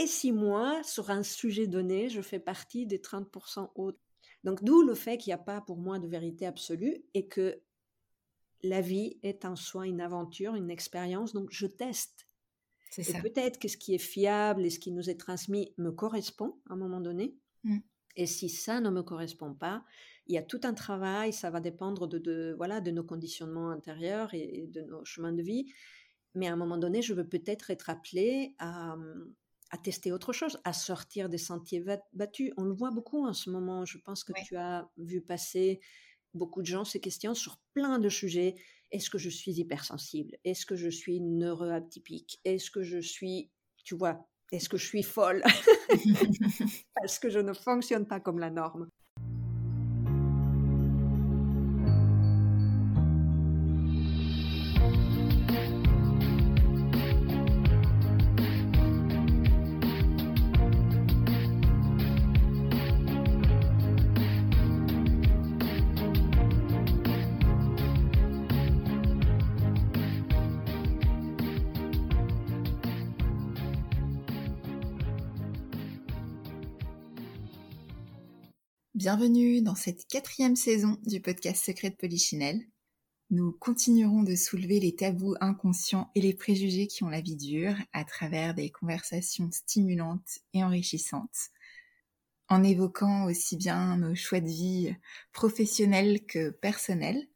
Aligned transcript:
Et 0.00 0.06
si 0.06 0.32
moi, 0.32 0.82
sur 0.82 1.10
un 1.10 1.22
sujet 1.22 1.66
donné, 1.66 2.08
je 2.08 2.22
fais 2.22 2.38
partie 2.38 2.86
des 2.86 2.96
30% 2.96 3.70
autres 3.74 3.98
Donc 4.44 4.64
d'où 4.64 4.82
le 4.82 4.94
fait 4.94 5.18
qu'il 5.18 5.28
n'y 5.28 5.34
a 5.34 5.44
pas 5.44 5.60
pour 5.60 5.76
moi 5.76 5.98
de 5.98 6.08
vérité 6.08 6.46
absolue 6.46 7.04
et 7.12 7.26
que 7.26 7.60
la 8.62 8.80
vie 8.80 9.18
est 9.22 9.44
en 9.44 9.56
soi 9.56 9.86
une 9.86 10.00
aventure, 10.00 10.54
une 10.54 10.70
expérience. 10.70 11.34
Donc 11.34 11.50
je 11.50 11.66
teste. 11.66 12.26
Et 12.96 13.12
peut-être 13.20 13.58
que 13.58 13.68
ce 13.68 13.76
qui 13.76 13.94
est 13.94 13.98
fiable 13.98 14.64
et 14.64 14.70
ce 14.70 14.78
qui 14.78 14.90
nous 14.90 15.10
est 15.10 15.20
transmis 15.20 15.74
me 15.76 15.90
correspond 15.90 16.58
à 16.70 16.72
un 16.72 16.76
moment 16.76 17.02
donné. 17.02 17.36
Mmh. 17.64 17.80
Et 18.16 18.26
si 18.26 18.48
ça 18.48 18.80
ne 18.80 18.88
me 18.88 19.02
correspond 19.02 19.52
pas, 19.52 19.84
il 20.26 20.34
y 20.34 20.38
a 20.38 20.42
tout 20.42 20.60
un 20.64 20.72
travail, 20.72 21.34
ça 21.34 21.50
va 21.50 21.60
dépendre 21.60 22.08
de, 22.08 22.54
voilà, 22.56 22.80
de 22.80 22.90
nos 22.90 23.04
conditionnements 23.04 23.70
intérieurs 23.70 24.32
et, 24.32 24.66
de 24.66 24.80
nos 24.80 25.04
chemins 25.04 25.32
de 25.32 25.42
vie. 25.42 25.70
Mais 26.34 26.48
à 26.48 26.54
un 26.54 26.56
moment 26.56 26.78
donné, 26.78 27.02
je 27.02 27.12
veux 27.12 27.28
peut-être 27.28 27.70
être 27.70 27.90
appelée 27.90 28.54
à, 28.58 28.96
à, 29.70 29.78
tester 29.78 30.12
autre 30.12 30.32
chose, 30.32 30.60
à 30.64 30.72
sortir 30.72 31.28
des 31.28 31.38
sentiers 31.38 31.84
battus. 32.12 32.52
On 32.56 32.64
le 32.64 32.74
voit 32.74 32.90
beaucoup 32.90 33.26
en 33.26 33.32
ce 33.32 33.50
moment. 33.50 33.84
Je 33.84 33.98
pense 33.98 34.24
que 34.24 34.32
tu 34.44 34.56
as 34.56 34.88
vu 34.98 35.20
passer 35.20 35.80
beaucoup 36.34 36.62
de 36.62 36.66
gens 36.66 36.84
ces 36.84 37.00
questions 37.00 37.34
sur 37.34 37.58
plein 37.74 37.98
de 37.98 38.08
sujets. 38.08 38.54
Est-ce 38.90 39.10
que 39.10 39.18
je 39.18 39.30
suis 39.30 39.52
hypersensible? 39.52 40.36
Est-ce 40.44 40.66
que 40.66 40.76
je 40.76 40.88
suis 40.88 41.20
neuroatypique 41.20 42.40
Est-ce 42.44 42.70
que 42.70 42.82
je 42.82 42.98
suis, 42.98 43.50
tu 43.84 43.94
vois, 43.94 44.28
est-ce 44.52 44.68
que 44.68 44.76
je 44.76 44.86
suis 44.86 45.02
folle? 45.02 45.42
Parce 46.94 47.18
que 47.18 47.30
je 47.30 47.38
ne 47.38 47.52
fonctionne 47.52 48.06
pas 48.06 48.20
comme 48.20 48.38
la 48.38 48.50
norme. 48.50 48.88
Bienvenue 79.00 79.62
dans 79.62 79.74
cette 79.74 80.06
quatrième 80.08 80.56
saison 80.56 80.98
du 81.06 81.22
podcast 81.22 81.64
Secret 81.64 81.88
de 81.88 81.94
Polichinelle. 81.94 82.60
Nous 83.30 83.50
continuerons 83.50 84.22
de 84.22 84.34
soulever 84.34 84.78
les 84.78 84.94
tabous 84.94 85.34
inconscients 85.40 86.10
et 86.14 86.20
les 86.20 86.34
préjugés 86.34 86.86
qui 86.86 87.02
ont 87.02 87.08
la 87.08 87.22
vie 87.22 87.34
dure 87.34 87.74
à 87.94 88.04
travers 88.04 88.52
des 88.52 88.68
conversations 88.68 89.50
stimulantes 89.52 90.40
et 90.52 90.62
enrichissantes, 90.62 91.48
en 92.50 92.62
évoquant 92.62 93.24
aussi 93.24 93.56
bien 93.56 93.96
nos 93.96 94.14
choix 94.14 94.40
de 94.40 94.48
vie 94.48 94.94
professionnels 95.32 96.26
que 96.26 96.50
personnels. 96.50 97.26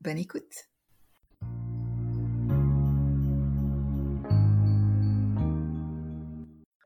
Bonne 0.00 0.18
écoute. 0.18 0.68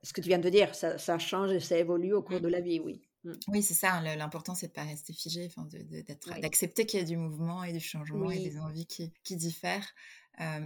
Ce 0.02 0.12
que 0.12 0.20
tu 0.20 0.28
viens 0.28 0.38
de 0.38 0.50
dire, 0.50 0.74
ça, 0.74 1.18
change 1.18 1.52
et 1.52 1.60
ça 1.60 1.78
évolue 1.78 2.12
au 2.12 2.20
cours 2.20 2.42
de 2.42 2.48
la 2.48 2.60
vie, 2.60 2.80
oui. 2.80 3.00
Mmh. 3.24 3.32
Oui, 3.48 3.62
c'est 3.62 3.74
ça. 3.74 4.00
L'important, 4.16 4.54
c'est 4.54 4.68
de 4.68 4.72
pas 4.72 4.84
rester 4.84 5.12
figé, 5.12 5.48
d'accepter 6.40 6.86
qu'il 6.86 7.00
y 7.00 7.02
a 7.02 7.06
du 7.06 7.16
mouvement 7.16 7.64
et 7.64 7.72
du 7.72 7.80
changement 7.80 8.30
et 8.30 8.38
des 8.38 8.58
envies 8.58 8.86
qui, 8.86 9.36
diffèrent 9.36 9.94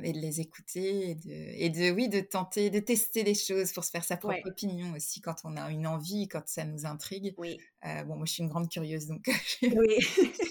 et 0.03 0.13
de 0.13 0.19
les 0.19 0.41
écouter 0.41 1.11
et 1.11 1.15
de, 1.15 1.31
et 1.31 1.69
de, 1.69 1.91
oui, 1.91 2.09
de 2.09 2.21
tenter, 2.21 2.71
de 2.71 2.79
tester 2.79 3.23
les 3.23 3.35
choses 3.35 3.73
pour 3.73 3.85
se 3.85 3.91
faire 3.91 4.03
sa 4.03 4.17
propre 4.17 4.47
opinion 4.47 4.95
aussi 4.97 5.21
quand 5.21 5.37
on 5.45 5.57
a 5.59 5.71
une 5.71 5.87
envie, 5.87 6.27
quand 6.27 6.43
ça 6.47 6.65
nous 6.65 6.87
intrigue. 6.87 7.35
Oui. 7.37 7.59
bon, 8.07 8.17
moi, 8.17 8.25
je 8.25 8.33
suis 8.33 8.43
une 8.43 8.49
grande 8.49 8.71
curieuse, 8.71 9.07
donc 9.07 9.29
oui. 9.63 9.99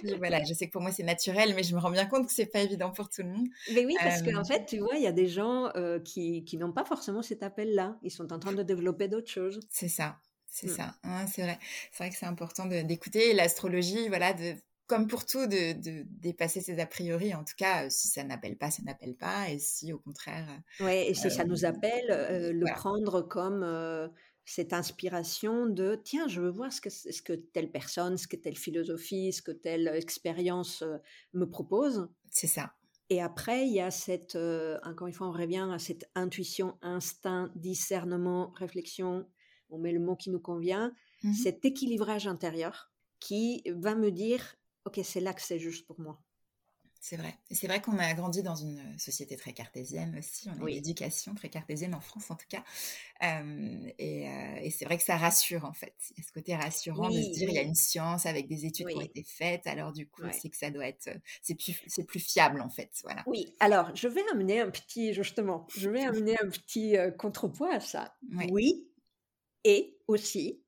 voilà, 0.17 0.43
je 0.43 0.53
sais 0.53 0.67
que 0.67 0.71
pour 0.71 0.81
moi, 0.81 0.91
c'est 0.91 1.03
naturel, 1.03 1.53
mais 1.55 1.63
je 1.63 1.75
me 1.75 1.79
rends 1.79 1.91
bien 1.91 2.05
compte 2.05 2.27
que 2.27 2.33
c'est 2.33 2.45
pas 2.45 2.61
évident 2.61 2.91
pour 2.91 3.09
tout 3.09 3.23
le 3.23 3.29
monde. 3.29 3.47
Mais 3.73 3.85
oui, 3.85 3.95
parce 3.99 4.21
qu'en 4.21 4.45
fait, 4.45 4.65
tu 4.65 4.79
vois, 4.79 4.95
il 4.95 5.03
y 5.03 5.07
a 5.07 5.11
des 5.11 5.27
gens 5.27 5.71
qui, 6.05 6.43
qui 6.45 6.57
n'ont 6.57 6.71
pas 6.71 6.85
forcément 6.85 7.21
cet 7.21 7.43
appel-là. 7.43 7.97
Ils 8.03 8.11
sont 8.11 8.31
en 8.31 8.39
train 8.39 8.53
de 8.53 8.63
développer 8.63 9.07
d'autres 9.07 9.31
choses. 9.31 9.59
C'est 9.69 9.89
ça. 9.89 10.19
C'est 10.49 10.67
mmh. 10.67 10.75
ça, 10.75 10.95
hein, 11.03 11.27
c'est 11.27 11.43
vrai. 11.43 11.59
C'est 11.91 12.03
vrai 12.03 12.09
que 12.09 12.17
c'est 12.17 12.25
important 12.25 12.65
d'écouter 12.65 13.33
l'astrologie, 13.33 14.07
voilà, 14.07 14.33
de, 14.33 14.55
comme 14.87 15.07
pour 15.07 15.25
tout, 15.25 15.45
de, 15.47 15.73
dépasser 16.19 16.61
ses 16.61 16.79
a 16.79 16.87
priori. 16.87 17.33
En 17.35 17.43
tout 17.43 17.53
cas, 17.57 17.85
euh, 17.85 17.89
si 17.89 18.07
ça 18.07 18.23
n'appelle 18.23 18.57
pas, 18.57 18.71
ça 18.71 18.81
n'appelle 18.83 19.15
pas. 19.15 19.49
Et 19.49 19.59
si 19.59 19.93
au 19.93 19.99
contraire. 19.99 20.47
Euh, 20.81 20.85
oui, 20.85 21.09
et 21.09 21.13
si 21.13 21.29
ça 21.29 21.43
nous 21.43 21.65
euh, 21.65 21.69
appelle, 21.69 22.57
le 22.57 22.73
prendre 22.73 23.21
comme 23.21 24.09
cette 24.45 24.71
inspiration 24.71 25.67
de 25.67 25.99
tiens, 26.01 26.27
je 26.29 26.41
veux 26.41 26.49
voir 26.49 26.71
ce 26.71 26.79
que, 26.79 26.89
ce 26.89 27.21
que 27.21 27.33
telle 27.33 27.69
personne, 27.69 28.17
ce 28.17 28.27
que 28.27 28.37
telle 28.37 28.57
philosophie, 28.57 29.33
ce 29.33 29.41
que 29.41 29.51
telle 29.51 29.89
expérience 29.89 30.83
me 31.33 31.45
propose. 31.45 32.07
C'est 32.31 32.47
ça. 32.47 32.73
Et 33.09 33.21
après, 33.21 33.67
il 33.67 33.73
y 33.73 33.81
a 33.81 33.91
cette, 33.91 34.37
encore 34.83 35.07
une 35.07 35.13
fois, 35.13 35.27
on 35.27 35.31
revient 35.31 35.69
à 35.71 35.79
cette 35.79 36.09
intuition, 36.15 36.77
instinct, 36.81 37.51
discernement, 37.55 38.53
réflexion, 38.55 39.25
on 39.69 39.77
met 39.77 39.91
le 39.91 39.99
mot 39.99 40.15
qui 40.15 40.29
nous 40.29 40.39
convient, 40.39 40.93
mmh 41.23 41.33
cet 41.33 41.65
équilibrage 41.65 42.27
intérieur 42.27 42.91
qui 43.19 43.63
va 43.67 43.95
me 43.95 44.11
dire, 44.11 44.55
ok, 44.85 44.99
c'est 45.03 45.19
là 45.19 45.33
que 45.33 45.41
c'est 45.41 45.59
juste 45.59 45.85
pour 45.85 45.99
moi. 45.99 46.21
C'est 46.99 47.15
vrai. 47.15 47.35
C'est 47.51 47.67
vrai 47.67 47.79
qu'on 47.79 47.97
a 47.99 48.13
grandi 48.15 48.43
dans 48.43 48.55
une 48.55 48.81
société 48.97 49.37
très 49.37 49.53
cartésienne 49.53 50.17
aussi. 50.17 50.49
On 50.49 50.65
a 50.65 50.69
une 50.69 50.77
éducation 50.77 51.35
très 51.35 51.47
cartésienne 51.47 51.93
en 51.93 52.01
France, 52.01 52.31
en 52.31 52.35
tout 52.35 52.47
cas. 52.49 52.63
et, 53.21 54.69
c'est 54.71 54.85
vrai 54.85 54.97
que 54.97 55.03
ça 55.03 55.15
rassure, 55.15 55.63
en 55.65 55.73
fait. 55.73 55.93
Il 56.11 56.17
y 56.17 56.21
a 56.21 56.27
ce 56.27 56.31
côté 56.33 56.55
rassurant 56.55 57.09
de 57.09 57.21
se 57.21 57.29
dire, 57.31 57.49
il 57.49 57.55
y 57.55 57.59
a 57.59 57.63
une 57.63 57.75
science 57.75 58.25
avec 58.25 58.47
des 58.47 58.65
études 58.65 58.87
qui 58.87 58.95
ont 58.95 59.01
été 59.01 59.23
faites. 59.23 59.67
Alors, 59.67 59.93
du 59.93 60.07
coup, 60.07 60.23
c'est 60.33 60.49
que 60.49 60.57
ça 60.57 60.69
doit 60.69 60.87
être... 60.87 61.09
C'est 61.41 61.55
plus, 61.55 61.79
c'est 61.87 62.03
plus 62.03 62.19
fiable, 62.19 62.61
en 62.61 62.69
fait. 62.69 62.91
Voilà. 63.03 63.23
Oui. 63.27 63.55
Alors, 63.59 63.95
je 63.95 64.07
vais 64.07 64.23
amener 64.33 64.59
un 64.59 64.69
petit... 64.69 65.13
Justement, 65.13 65.65
je 65.77 65.89
vais 65.89 66.03
amener 66.03 66.35
un 66.41 66.49
petit 66.49 66.97
contrepoids 67.17 67.73
à 67.75 67.79
ça. 67.79 68.17
Oui, 68.49 68.87
et 69.63 69.97
aussi, 70.07 70.61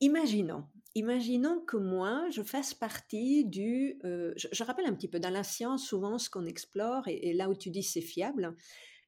imaginons, 0.00 0.64
imaginons 0.94 1.60
que 1.60 1.76
moi, 1.76 2.28
je 2.30 2.42
fasse 2.42 2.74
partie 2.74 3.44
du... 3.44 3.98
Euh, 4.04 4.32
je, 4.36 4.64
rappelle 4.64 4.86
un 4.86 4.94
petit 4.94 5.08
peu, 5.08 5.20
dans 5.20 5.30
la 5.30 5.44
science, 5.44 5.86
souvent, 5.86 6.18
ce 6.18 6.28
qu'on 6.30 6.46
explore, 6.46 7.06
et, 7.06 7.32
là 7.32 7.48
où 7.48 7.54
tu 7.54 7.70
dis 7.70 7.82
c'est 7.82 8.00
fiable, 8.00 8.54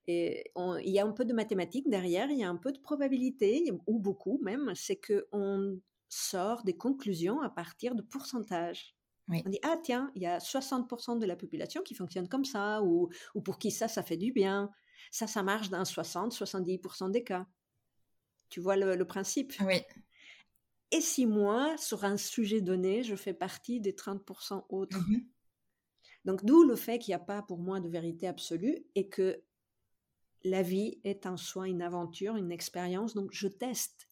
et 0.07 0.51
il 0.57 0.91
y 0.91 0.99
a 0.99 1.07
un 1.07 1.13
peu 1.13 1.25
de 1.25 1.33
mathématiques 1.33 1.89
derrière, 1.89 2.31
il 2.31 2.39
y 2.39 2.45
a 2.45 2.49
un 2.49 2.57
peu 2.57 2.73
de 2.73 2.79
probabilité, 2.79 3.71
ou 3.87 3.99
beaucoup 3.99 4.41
même, 4.43 4.73
c'est 4.75 5.01
qu'on 5.01 5.81
sort 6.09 6.65
des 6.65 6.77
conclusions 6.77 7.41
à 7.41 7.51
partir 7.51 7.95
de 7.95 8.03
pourcentages. 8.03 8.97
On 9.29 9.49
dit, 9.49 9.61
ah 9.63 9.77
tiens, 9.81 10.11
il 10.17 10.23
y 10.23 10.27
a 10.27 10.39
60% 10.39 11.19
de 11.19 11.27
la 11.27 11.37
population 11.37 11.83
qui 11.83 11.95
fonctionne 11.95 12.29
comme 12.29 12.45
ça, 12.45 12.83
ou, 12.83 13.09
ou 13.35 13.41
pour 13.41 13.59
qui 13.59 13.71
ça, 13.71 13.87
ça 13.87 14.03
fait 14.03 14.17
du 14.17 14.33
bien. 14.33 14.71
Ça, 15.13 15.29
ça 15.29 15.43
marche 15.45 15.71
dans 15.71 15.85
60-70% 15.85 17.13
des 17.13 17.23
cas. 17.23 17.47
Tu 18.51 18.61
vois 18.61 18.77
le, 18.77 19.05
principe 19.05 19.55
Oui. 19.61 19.81
Et 20.91 21.01
si 21.01 21.25
moi, 21.25 21.77
sur 21.79 22.05
un 22.05 22.17
sujet 22.17 22.61
donné, 22.61 23.03
je 23.03 23.15
fais 23.15 23.33
partie 23.33 23.81
des 23.81 23.93
30% 23.93 24.65
autres? 24.69 24.99
Mmh 24.99 25.23
Donc 26.25 26.45
d'où 26.45 26.65
le 26.65 26.77
fait 26.77 26.99
qu'il 26.99 27.13
n'y 27.13 27.17
a 27.17 27.25
pas 27.25 27.43
pour 27.43 27.59
moi 27.59 27.81
de 27.81 27.89
vérité 27.89 28.27
absolue 28.27 28.85
et 28.95 29.09
que 29.09 29.41
la 30.43 30.63
vie 30.63 30.99
est 31.05 31.27
en 31.27 31.37
soi 31.37 31.69
une 31.69 31.83
aventure, 31.83 32.37
une 32.37 32.51
expérience. 32.51 33.15
Donc 33.15 33.31
je 33.33 33.49
teste. 33.49 34.09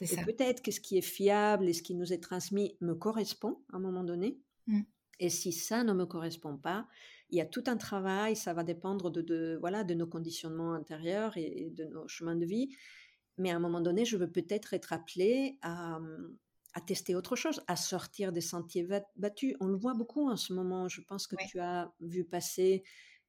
Et 0.00 0.06
ça. 0.06 0.24
peut-être 0.24 0.62
que 0.62 0.70
ce 0.70 0.80
qui 0.80 0.96
est 0.96 1.02
fiable 1.02 1.68
et 1.68 1.72
ce 1.72 1.82
qui 1.82 1.94
nous 1.94 2.12
est 2.12 2.22
transmis 2.22 2.76
me 2.80 2.94
correspond 2.94 3.62
à 3.72 3.76
un 3.76 3.80
moment 3.80 4.04
donné. 4.04 4.38
Mmh. 4.66 4.82
Et 5.18 5.28
si 5.28 5.52
ça 5.52 5.84
ne 5.84 5.92
me 5.92 6.06
correspond 6.06 6.56
pas, 6.56 6.88
il 7.30 7.38
y 7.38 7.40
a 7.40 7.46
tout 7.46 7.64
un 7.66 7.76
travail, 7.76 8.36
ça 8.36 8.52
va 8.52 8.64
dépendre 8.64 9.10
de, 9.10 9.56
voilà, 9.60 9.84
de 9.84 9.94
nos 9.94 10.06
conditionnements 10.06 10.74
intérieurs 10.74 11.36
et 11.36 11.70
de 11.70 11.84
nos 11.84 12.06
chemins 12.08 12.36
de 12.36 12.44
vie 12.44 12.74
mais 13.38 13.50
à 13.50 13.56
un 13.56 13.60
moment 13.60 13.80
donné, 13.80 14.04
je 14.04 14.16
veux 14.16 14.30
peut-être 14.30 14.74
être 14.74 14.92
appelée 14.92 15.58
à, 15.62 15.98
à, 16.74 16.80
tester 16.80 17.14
autre 17.14 17.36
chose, 17.36 17.62
à 17.66 17.76
sortir 17.76 18.32
des 18.32 18.40
sentiers 18.40 18.86
battus. 19.16 19.54
On 19.60 19.66
le 19.66 19.76
voit 19.76 19.94
beaucoup 19.94 20.28
en 20.30 20.36
ce 20.36 20.52
moment. 20.52 20.88
Je 20.88 21.00
pense 21.00 21.26
que 21.26 21.36
tu 21.48 21.58
as 21.60 21.92
vu 22.00 22.24
passer 22.24 22.82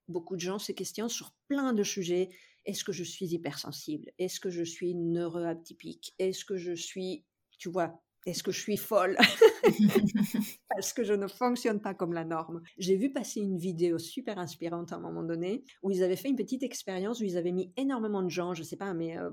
beaucoup 0.08 0.36
de 0.36 0.42
gens 0.42 0.60
ces 0.60 0.76
questions 0.76 1.10
sur 1.10 1.34
plein 1.48 1.74
de 1.74 1.84
sujets. 1.84 2.30
Est-ce 2.66 2.84
que 2.84 2.92
je 2.92 3.04
suis 3.04 3.28
hypersensible? 3.34 4.12
Est-ce 4.18 4.40
que 4.40 4.50
je 4.50 4.64
suis 4.64 4.96
neuroatypique 4.96 6.14
Est-ce 6.20 6.46
que 6.46 6.58
je 6.58 6.74
suis, 6.74 7.26
tu 7.58 7.70
vois, 7.70 8.02
est-ce 8.26 8.42
que 8.42 8.52
je 8.52 8.62
suis 8.62 8.78
folle? 8.78 9.18
Parce 10.70 10.94
que 10.94 11.04
je 11.04 11.14
ne 11.14 11.28
fonctionne 11.28 11.82
pas 11.82 11.94
comme 11.94 12.14
la 12.14 12.24
norme. 12.24 12.62
J'ai 12.78 12.96
vu 12.96 13.12
passer 13.12 13.42
une 13.42 13.58
vidéo 13.58 13.98
super 13.98 14.40
inspirante 14.40 14.94
à 14.94 14.96
un 14.96 15.00
moment 15.00 15.24
donné 15.24 15.64
où 15.82 15.92
ils 15.92 16.04
avaient 16.04 16.16
fait 16.16 16.30
une 16.30 16.38
petite 16.38 16.64
expérience 16.64 17.20
où 17.20 17.26
ils 17.26 17.38
avaient 17.38 17.52
mis 17.52 17.74
énormément 17.76 18.24
de 18.24 18.30
gens, 18.30 18.54
je 18.54 18.62
ne 18.62 18.66
sais 18.66 18.78
pas, 18.78 18.94
mais 18.94 19.18
euh, 19.18 19.30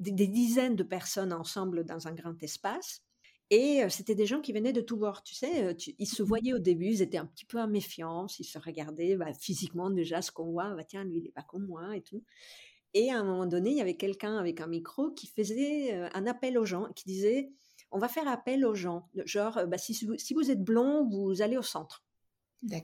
des, 0.00 0.28
dizaines 0.28 0.76
de 0.76 0.82
personnes 0.82 1.32
ensemble 1.32 1.84
dans 1.84 2.08
un 2.08 2.12
grand 2.12 2.40
espace. 2.42 3.02
Et 3.50 3.82
c'était 3.90 4.14
des 4.14 4.26
gens 4.26 4.40
qui 4.40 4.52
venaient 4.52 4.72
de 4.72 4.80
tous 4.80 4.96
bords, 4.96 5.22
tu 5.22 5.34
sais. 5.34 5.76
ils 5.98 6.06
se 6.06 6.22
mmh 6.22 6.26
voyaient 6.26 6.54
au 6.54 6.58
début, 6.58 6.86
ils 6.86 7.02
étaient 7.02 7.18
un 7.18 7.26
petit 7.26 7.44
peu 7.44 7.60
en 7.60 7.68
méfiance, 7.68 8.38
ils 8.40 8.44
se 8.44 8.58
regardaient 8.58 9.16
bah, 9.16 9.32
physiquement 9.34 9.90
déjà 9.90 10.22
ce 10.22 10.32
qu'on 10.32 10.50
voit, 10.50 10.74
bah, 10.74 10.82
tiens, 10.82 11.04
lui, 11.04 11.18
il 11.18 11.24
n'est 11.24 11.30
pas 11.30 11.42
comme 11.42 11.66
moi 11.66 11.94
et 11.94 12.00
tout. 12.00 12.24
Et 12.94 13.10
à 13.10 13.18
un 13.18 13.24
moment 13.24 13.46
donné, 13.46 13.70
il 13.70 13.76
y 13.76 13.80
avait 13.80 13.96
quelqu'un 13.96 14.38
avec 14.38 14.60
un 14.60 14.66
micro 14.66 15.10
qui 15.10 15.26
faisait 15.26 15.94
euh, 15.94 16.08
un 16.14 16.26
appel 16.26 16.56
aux 16.56 16.64
gens, 16.64 16.88
qui 16.94 17.04
disait 17.04 17.50
on 17.90 17.98
va 17.98 18.08
faire 18.08 18.26
appel 18.26 18.64
aux 18.66 18.74
gens. 18.74 19.08
Genre, 19.24 19.66
bah, 19.68 19.78
si, 19.78 19.94
si, 19.94 20.34
vous 20.34 20.50
êtes 20.50 20.62
blond, 20.62 21.08
vous 21.08 21.42
allez 21.42 21.56
au 21.56 21.62
centre. 21.62 22.04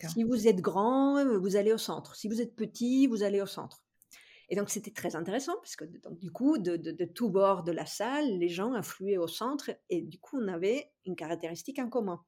Si 0.08 0.22
vous 0.22 0.46
êtes 0.46 0.60
grand, 0.60 1.24
vous 1.40 1.56
allez 1.56 1.72
au 1.72 1.78
centre. 1.78 2.14
Si 2.14 2.28
vous 2.28 2.40
êtes 2.40 2.54
petit, 2.54 3.06
vous 3.08 3.24
allez 3.24 3.40
au 3.40 3.46
centre. 3.46 3.82
Et 4.50 4.56
donc 4.56 4.68
c'était 4.68 4.90
très 4.90 5.14
intéressant 5.14 5.54
parce 5.62 5.76
que 5.76 5.84
donc, 5.84 6.18
du 6.18 6.32
coup, 6.32 6.58
de, 6.58 6.76
de, 6.76 7.04
tous 7.04 7.30
bords 7.30 7.62
de 7.62 7.70
la 7.70 7.86
salle, 7.86 8.38
les 8.38 8.48
gens 8.48 8.72
affluaient 8.74 9.16
au 9.16 9.28
centre 9.28 9.70
et 9.88 10.02
du 10.02 10.18
coup, 10.18 10.38
on 10.42 10.48
avait 10.48 10.90
une 11.06 11.14
caractéristique 11.14 11.78
en 11.78 11.88
commun. 11.88 12.20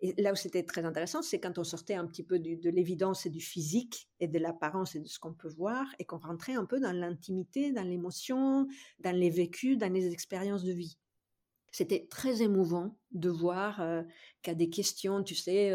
Et 0.00 0.14
là 0.22 0.32
où 0.32 0.36
c'était 0.36 0.62
très 0.62 0.84
intéressant, 0.84 1.22
c'est 1.22 1.40
quand 1.40 1.58
on 1.58 1.64
sortait 1.64 1.94
un 1.94 2.06
petit 2.06 2.22
peu 2.22 2.38
de 2.38 2.70
l'évidence 2.70 3.26
et 3.26 3.30
du 3.30 3.40
physique 3.40 4.08
et 4.20 4.28
de 4.28 4.38
l'apparence 4.38 4.94
et 4.94 5.00
de 5.00 5.08
ce 5.08 5.18
qu'on 5.18 5.34
peut 5.34 5.48
voir 5.48 5.86
et 5.98 6.04
qu'on 6.04 6.18
rentrait 6.18 6.54
un 6.54 6.64
peu 6.64 6.80
dans 6.80 6.92
l'intimité, 6.92 7.72
dans 7.72 7.82
l'émotion, 7.82 8.68
dans 9.00 9.14
les 9.14 9.30
vécus, 9.30 9.76
dans 9.76 9.92
les 9.92 10.12
expériences 10.12 10.62
de 10.62 10.72
vie. 10.72 10.98
C'était 11.70 12.06
très 12.08 12.42
émouvant 12.42 12.96
de 13.12 13.28
voir 13.28 13.80
a 13.80 14.54
des 14.54 14.70
questions, 14.70 15.22
tu 15.22 15.34
sais, 15.34 15.72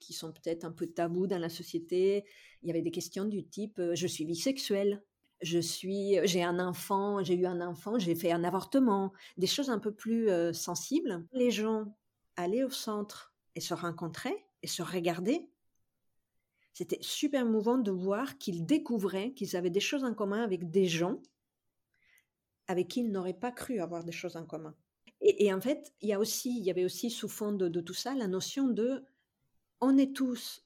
qui 0.00 0.12
sont 0.12 0.32
peut-être 0.32 0.64
un 0.64 0.72
peu 0.72 0.86
tabous 0.86 1.26
dans 1.26 1.38
la 1.38 1.48
société. 1.48 2.24
Il 2.62 2.68
y 2.68 2.70
avait 2.70 2.82
des 2.82 2.90
questions 2.90 3.24
du 3.26 3.44
type 3.44 3.80
je 3.92 4.06
suis 4.06 4.24
bisexuelle, 4.24 5.02
je 5.42 5.58
suis, 5.58 6.16
j'ai 6.24 6.42
un 6.42 6.58
enfant, 6.58 7.22
j'ai 7.22 7.34
eu 7.34 7.46
un 7.46 7.60
enfant, 7.60 7.98
j'ai 7.98 8.14
fait 8.14 8.32
un 8.32 8.44
avortement, 8.44 9.12
des 9.36 9.46
choses 9.46 9.68
un 9.68 9.78
peu 9.78 9.92
plus 9.92 10.30
sensibles. 10.54 11.26
Les 11.32 11.50
gens 11.50 11.94
allaient 12.36 12.64
au 12.64 12.70
centre 12.70 13.34
et 13.54 13.60
se 13.60 13.74
rencontraient 13.74 14.46
et 14.62 14.66
se 14.66 14.82
regardaient. 14.82 15.48
C'était 16.72 16.98
super 17.02 17.42
émouvant 17.42 17.78
de 17.78 17.92
voir 17.92 18.36
qu'ils 18.38 18.66
découvraient 18.66 19.32
qu'ils 19.34 19.54
avaient 19.54 19.70
des 19.70 19.80
choses 19.80 20.02
en 20.02 20.14
commun 20.14 20.42
avec 20.42 20.70
des 20.70 20.86
gens 20.86 21.20
avec 22.66 22.88
qui 22.88 23.00
ils 23.00 23.12
n'auraient 23.12 23.34
pas 23.34 23.52
cru 23.52 23.78
avoir 23.78 24.04
des 24.04 24.12
choses 24.12 24.36
en 24.36 24.44
commun. 24.44 24.74
Et, 25.26 25.52
en 25.54 25.60
fait, 25.60 25.94
il 26.02 26.10
y, 26.10 26.12
avait 26.70 26.84
aussi 26.84 27.10
sous 27.10 27.28
fond 27.28 27.52
de, 27.52 27.80
tout 27.80 27.94
ça 27.94 28.14
la 28.14 28.26
notion 28.26 28.68
de 28.68 29.02
on 29.80 29.96
est 29.96 30.14
tous, 30.14 30.62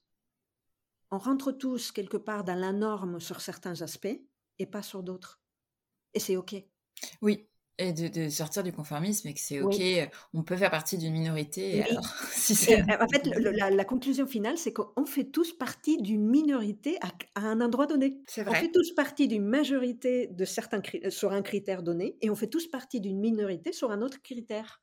on 1.13 1.19
rentre 1.19 1.53
tous 1.53 1.93
quelque 1.93 2.17
part 2.17 2.43
dans 2.43 2.59
la 2.59 2.73
norme 2.73 3.21
sur 3.21 3.41
certains 3.41 3.83
aspects 3.83 4.21
et 4.59 4.67
pas 4.67 4.83
sur 4.83 5.05
d'autres. 5.05 5.41
Et 6.13 6.19
c'est 6.19 6.37
OK. 6.37 6.57
Oui, 7.23 7.49
et 7.79 7.93
de, 7.93 8.29
sortir 8.29 8.65
du 8.65 8.73
conformisme 8.73 9.29
et 9.29 9.35
que 9.35 9.41
c'est 9.41 9.61
OK, 9.61 9.81
on 10.35 10.43
peut 10.43 10.57
faire 10.57 10.71
partie 10.71 10.99
d'une 10.99 11.13
minorité. 11.13 11.85
Alors, 11.85 12.05
en 13.03 13.09
fait, 13.09 13.25
la, 13.25 13.85
conclusion 13.85 14.27
finale, 14.27 14.59
c'est 14.59 14.73
qu'on 14.73 15.07
fait 15.07 15.25
tous 15.25 15.53
partie 15.53 15.97
d'une 16.03 16.29
minorité 16.29 16.99
à, 17.35 17.41
un 17.41 17.61
endroit 17.61 17.87
donné. 17.87 18.21
Vrai. 18.37 18.45
On 18.49 18.55
fait 18.55 18.73
tous 18.73 18.93
partie 18.93 19.29
d'une 19.29 19.45
majorité 19.45 20.27
de 20.27 20.45
certains 20.45 20.83
euh, 21.05 21.11
sur 21.11 21.33
un 21.33 21.43
critère 21.43 21.83
donné 21.83 22.17
et 22.21 22.31
on 22.31 22.35
fait 22.35 22.49
tous 22.49 22.67
partie 22.67 23.01
d'une 23.01 23.21
minorité 23.21 23.73
sur 23.73 23.93
un 23.93 24.03
autre 24.03 24.21
critère. 24.23 24.83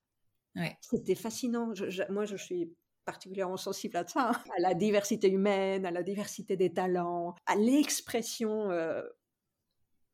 Ouais. 0.56 0.78
C'était 0.80 1.16
fascinant. 1.16 1.74
moi, 2.10 2.26
je 2.26 2.38
suis 2.38 2.72
particulièrement 3.04 3.58
sensible 3.58 3.98
à 3.98 4.08
ça, 4.08 4.30
hein, 4.30 4.44
à 4.58 4.62
la 4.62 4.74
diversité 4.74 5.30
humaine, 5.30 5.86
à 5.86 5.92
la 5.92 6.02
diversité 6.02 6.56
des 6.56 6.74
talents, 6.74 7.36
à 7.46 7.56
l'expression 7.56 8.72
euh, 8.72 9.04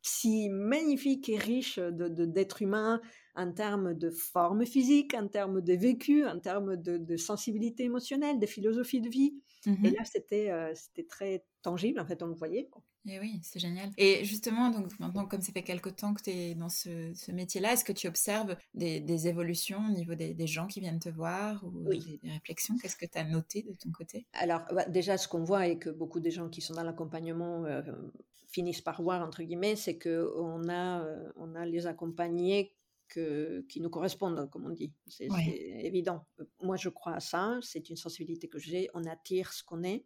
si 0.01 0.49
magnifique 0.49 1.29
et 1.29 1.37
riche 1.37 1.77
de, 1.77 2.25
d'être 2.25 2.61
humain 2.61 3.01
en 3.35 3.51
termes 3.51 3.93
de 3.93 4.09
forme 4.09 4.65
physique, 4.65 5.13
en 5.13 5.27
termes 5.27 5.61
de 5.61 5.73
vécu, 5.73 6.25
en 6.25 6.39
termes 6.39 6.75
de, 6.75 7.17
sensibilité 7.17 7.83
émotionnelle, 7.83 8.39
de 8.39 8.45
philosophie 8.45 9.01
de 9.01 9.09
vie. 9.09 9.33
Et 9.65 9.69
mmh 9.69 9.83
là, 9.83 10.05
c'était, 10.05 10.49
euh, 10.49 10.73
c'était 10.73 11.07
très 11.07 11.45
tangible, 11.61 11.99
en 11.99 12.05
fait, 12.05 12.23
on 12.23 12.27
le 12.27 12.33
voyait. 12.33 12.67
Et 13.07 13.19
oui, 13.19 13.39
c'est 13.41 13.59
génial. 13.59 13.89
Et 13.97 14.23
justement, 14.25 14.69
donc 14.69 14.99
maintenant, 14.99 15.25
comme 15.25 15.41
ça 15.41 15.51
fait 15.51 15.63
quelque 15.63 15.89
temps 15.89 16.13
que 16.13 16.21
tu 16.21 16.29
es 16.29 16.55
dans 16.55 16.69
ce, 16.69 17.31
métier-là, 17.31 17.73
est-ce 17.73 17.83
que 17.83 17.91
tu 17.91 18.07
observes 18.07 18.55
des, 18.75 19.27
évolutions 19.27 19.79
au 19.87 19.91
niveau 19.91 20.13
des, 20.13 20.47
gens 20.47 20.67
qui 20.67 20.81
viennent 20.81 20.99
te 20.99 21.09
voir 21.09 21.63
ou 21.63 21.89
des, 21.89 22.19
réflexions? 22.23 22.75
Qu'est-ce 22.79 22.97
que 22.97 23.07
tu 23.07 23.17
as 23.17 23.23
noté 23.23 23.63
de 23.63 23.73
ton 23.73 23.91
côté? 23.91 24.27
Alors, 24.33 24.61
bah, 24.71 24.85
déjà, 24.85 25.17
ce 25.17 25.27
qu'on 25.27 25.43
voit 25.43 25.67
et 25.67 25.79
que 25.79 25.89
beaucoup 25.89 26.19
des 26.19 26.31
gens 26.31 26.49
qui 26.49 26.61
sont 26.61 26.75
dans 26.75 26.83
l'accompagnement 26.83 27.65
euh, 27.65 27.81
finissent 28.51 28.81
par 28.81 29.01
voir, 29.01 29.25
entre 29.25 29.43
guillemets, 29.43 29.75
c'est 29.75 29.97
qu'on 29.97 30.67
a, 30.69 31.05
euh, 31.05 31.31
on 31.35 31.55
a 31.55 31.65
les 31.65 31.87
accompagnés 31.87 32.75
que, 33.07 33.65
qui 33.69 33.81
nous 33.81 33.89
correspondent, 33.89 34.49
comme 34.49 34.65
on 34.65 34.69
dit. 34.69 34.93
C'est 35.07 35.27
évident. 35.27 36.25
Moi, 36.61 36.77
je 36.77 36.89
crois 36.89 37.13
à 37.13 37.19
ça. 37.19 37.59
C'est 37.61 37.89
une 37.89 37.97
sensibilité 37.97 38.47
que 38.47 38.59
j'ai. 38.59 38.89
On 38.93 39.03
attire 39.05 39.53
ce 39.53 39.63
qu'on 39.63 39.83
est. 39.83 40.05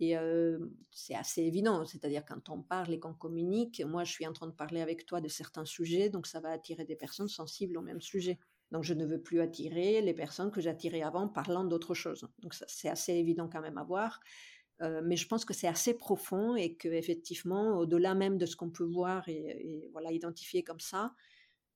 Et 0.00 0.16
euh, 0.16 0.58
c'est 0.90 1.14
assez 1.14 1.42
évident, 1.42 1.84
c'est-à-dire 1.84 2.24
quand 2.24 2.48
on 2.48 2.62
parle 2.62 2.94
et 2.94 2.98
qu'on 2.98 3.12
communique, 3.12 3.82
moi 3.84 4.02
je 4.02 4.10
suis 4.10 4.26
en 4.26 4.32
train 4.32 4.46
de 4.46 4.52
parler 4.52 4.80
avec 4.80 5.04
toi 5.04 5.20
de 5.20 5.28
certains 5.28 5.66
sujets, 5.66 6.08
donc 6.08 6.26
ça 6.26 6.40
va 6.40 6.52
attirer 6.52 6.86
des 6.86 6.96
personnes 6.96 7.28
sensibles 7.28 7.76
au 7.76 7.82
même 7.82 8.00
sujet. 8.00 8.38
Donc 8.70 8.82
je 8.82 8.94
ne 8.94 9.04
veux 9.04 9.20
plus 9.20 9.40
attirer 9.40 10.00
les 10.00 10.14
personnes 10.14 10.50
que 10.50 10.62
j'attirais 10.62 11.02
avant 11.02 11.28
parlant 11.28 11.64
d'autre 11.64 11.92
chose. 11.92 12.26
Donc 12.38 12.54
c'est 12.54 12.88
assez 12.88 13.12
évident 13.12 13.48
quand 13.52 13.60
même 13.60 13.76
à 13.76 13.84
voir. 13.84 14.20
Euh, 14.82 15.02
mais 15.04 15.16
je 15.16 15.26
pense 15.26 15.44
que 15.44 15.52
c'est 15.52 15.66
assez 15.68 15.94
profond 15.94 16.56
et 16.56 16.74
que 16.74 16.88
effectivement, 16.88 17.78
au-delà 17.78 18.14
même 18.14 18.38
de 18.38 18.46
ce 18.46 18.56
qu'on 18.56 18.70
peut 18.70 18.84
voir 18.84 19.28
et, 19.28 19.88
voilà 19.92 20.10
identifier 20.10 20.62
comme 20.62 20.80
ça, 20.80 21.14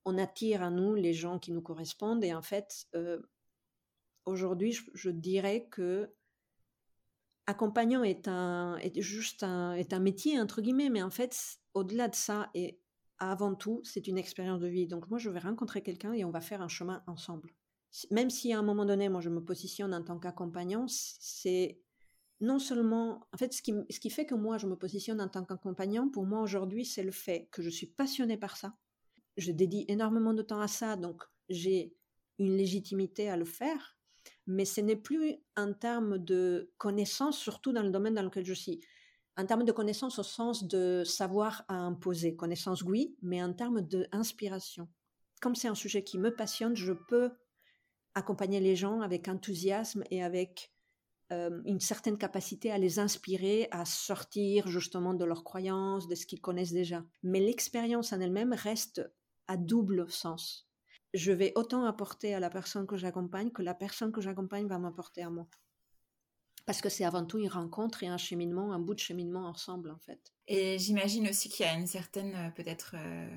on 0.05 0.17
attire 0.19 0.63
à 0.63 0.71
nous 0.71 0.95
les 0.95 1.13
gens 1.13 1.39
qui 1.39 1.53
nous 1.53 1.63
correspondent. 1.63 2.25
Et 2.25 2.35
en 2.35 2.43
fait, 2.43 2.87
euh, 2.95 3.21
aujourd'hui, 4.25 4.77
je, 4.95 5.11
dirais 5.11 5.69
que 5.71 6.11
accompagnant 7.47 8.03
est 8.03 8.27
un 8.27 8.77
est 8.79 8.99
juste 9.03 9.43
un 9.43 9.75
est 9.75 9.93
un 9.93 9.99
métier 9.99 10.41
entre 10.41 10.63
guillemets, 10.63 10.89
mais 10.89 11.03
en 11.03 11.11
fait, 11.11 11.59
au-delà 11.75 12.09
de 12.09 12.15
ça 12.15 12.51
et 12.55 12.81
avant 13.19 13.55
tout, 13.55 13.81
c'est 13.85 14.07
une 14.09 14.19
expérience 14.19 14.61
de 14.61 14.67
vie. 14.67 14.87
Donc 14.87 15.09
moi, 15.11 15.19
je 15.19 15.31
vais 15.31 15.39
rencontrer 15.41 15.83
quelqu'un 15.83 16.15
et 16.15 16.25
on 16.25 16.31
va 16.31 16.41
faire 16.41 16.63
un 16.63 16.69
chemin 16.69 17.03
ensemble. 17.07 17.55
Même 18.11 18.31
si 18.31 18.53
à 18.53 18.59
un 18.59 18.63
moment 18.63 18.85
donné, 18.85 19.09
moi, 19.09 19.21
je 19.21 19.29
me 19.29 19.43
positionne 19.43 19.95
en 19.95 20.03
tant 20.03 20.19
qu'accompagnant, 20.19 20.87
c'est 20.89 21.84
non 22.41 22.59
seulement, 22.59 23.27
en 23.33 23.37
fait, 23.37 23.53
ce 23.53 23.63
qui, 23.63 23.75
ce 23.91 24.01
qui 24.01 24.11
fait 24.11 24.27
que 24.27 24.35
moi, 24.35 24.59
je 24.59 24.67
me 24.67 24.77
positionne 24.77 25.21
en 25.21 25.29
tant 25.29 25.45
qu'accompagnant, 25.45 26.09
pour 26.09 26.27
moi 26.27 26.41
aujourd'hui, 26.41 26.85
c'est 26.85 27.03
le 27.03 27.13
fait 27.13 27.49
que 27.53 27.63
je 27.63 27.71
suis 27.71 27.87
passionnée 27.87 28.37
par 28.37 28.57
ça. 28.57 28.75
Je 29.37 29.53
dédie 29.53 29.85
énormément 29.89 30.35
de 30.35 30.43
temps 30.43 30.61
à 30.61 30.69
ça, 30.69 30.97
donc 30.97 31.23
j'ai 31.49 31.95
une 32.39 32.57
légitimité 32.57 33.29
à 33.29 33.37
le 33.37 33.45
faire, 33.45 33.97
mais 34.47 34.65
ce 34.65 34.81
n'est 34.81 34.97
plus 34.97 35.37
en 35.57 35.73
termes 35.73 36.19
de 36.19 36.73
connaissances, 36.79 37.39
surtout 37.39 37.73
dans 37.73 37.83
le 37.83 37.91
domaine 37.91 38.15
dans 38.15 38.23
lequel 38.23 38.45
je 38.45 38.55
suis. 38.55 38.81
En 39.37 39.47
termes 39.47 39.65
de 39.65 39.73
connaissances 39.73 40.19
au 40.19 40.23
sens 40.23 40.67
de 40.67 41.03
savoir 41.05 41.65
à 41.69 41.75
imposer, 41.75 42.37
connaissance 42.37 42.83
oui, 42.83 43.17
mais 43.23 43.43
en 43.43 43.53
termes 43.53 43.81
d'inspiration. 43.81 44.89
Comme 45.41 45.55
c'est 45.55 45.69
un 45.69 45.75
sujet 45.75 46.05
qui 46.05 46.19
me 46.19 46.35
passionne, 46.35 46.77
je 46.77 46.93
peux 46.93 47.31
accompagner 48.15 48.61
les 48.61 48.77
gens 48.77 49.01
avec 49.01 49.29
enthousiasme 49.29 50.05
et 50.11 50.23
avec 50.23 50.74
euh, 51.33 51.63
une 51.65 51.81
certaine 51.81 52.19
capacité 52.19 52.71
à 52.71 52.79
les 52.79 52.99
inspirer 52.99 53.69
à 53.71 53.85
sortir 53.85 54.69
justement 54.69 55.15
de 55.15 55.25
leurs 55.25 55.45
croyances, 55.45 56.07
de 56.07 56.15
ce 56.15 56.27
qu'ils 56.27 56.41
connaissent 56.41 56.73
déjà. 56.73 57.03
Mais 57.23 57.41
l'expérience 57.41 58.13
en 58.13 58.21
elle-même 58.21 58.53
reste 58.53 59.03
à 59.49 59.57
double 59.57 60.11
sens. 60.11 60.69
Je 61.15 61.33
vais 61.33 61.53
autant 61.55 61.85
apporter 61.85 62.35
à 62.35 62.41
la 62.41 62.51
personne 62.51 62.87
que 62.87 62.97
j'accompagne 62.97 63.51
que 63.51 63.63
la 63.63 63.75
personne 63.75 64.13
que 64.13 64.21
j'accompagne 64.21 64.67
va 64.67 64.79
m'apporter 64.79 65.23
à 65.23 65.31
moi 65.31 65.47
parce 66.67 66.81
que 66.81 66.89
c'est 66.89 67.05
avant 67.05 67.25
tout 67.25 67.39
une 67.39 67.49
rencontre 67.49 68.03
et 68.03 68.07
un 68.07 68.17
cheminement, 68.17 68.73
un 68.73 68.79
bout 68.79 68.95
de 68.95 69.01
cheminement 69.01 69.47
ensemble 69.47 69.91
en 69.91 69.99
fait. 69.99 70.33
Et 70.47 70.79
j'imagine 70.79 71.29
aussi 71.29 71.49
qu'il 71.49 71.65
y 71.65 71.69
a 71.69 71.75
une 71.75 71.87
certaine 71.87 72.35
euh, 72.35 72.51
peut-être, 72.51 72.95
euh, 72.99 73.29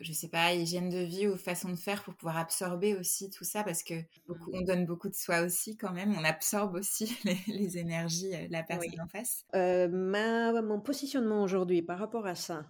je 0.00 0.12
sais 0.12 0.28
pas, 0.28 0.52
hygiène 0.52 0.88
de 0.88 0.98
vie 0.98 1.26
ou 1.26 1.36
façon 1.36 1.70
de 1.70 1.76
faire 1.76 2.02
pour 2.04 2.14
pouvoir 2.14 2.38
absorber 2.38 2.96
aussi 2.96 3.30
tout 3.30 3.44
ça 3.44 3.64
parce 3.64 3.82
que 3.82 3.94
beaucoup, 4.26 4.50
on 4.52 4.62
donne 4.62 4.84
beaucoup 4.84 5.08
de 5.08 5.14
soi 5.14 5.42
aussi 5.42 5.76
quand 5.76 5.92
même, 5.92 6.14
on 6.16 6.24
absorbe 6.24 6.74
aussi 6.74 7.16
les, 7.48 7.78
énergies 7.78 8.34
euh, 8.34 8.46
de 8.46 8.52
la 8.52 8.62
personne 8.62 9.00
en 9.00 9.08
face. 9.08 9.44
ma, 9.52 10.62
mon 10.62 10.80
positionnement 10.80 11.42
aujourd'hui 11.42 11.82
par 11.82 11.98
rapport 11.98 12.26
à 12.26 12.34
ça, 12.34 12.66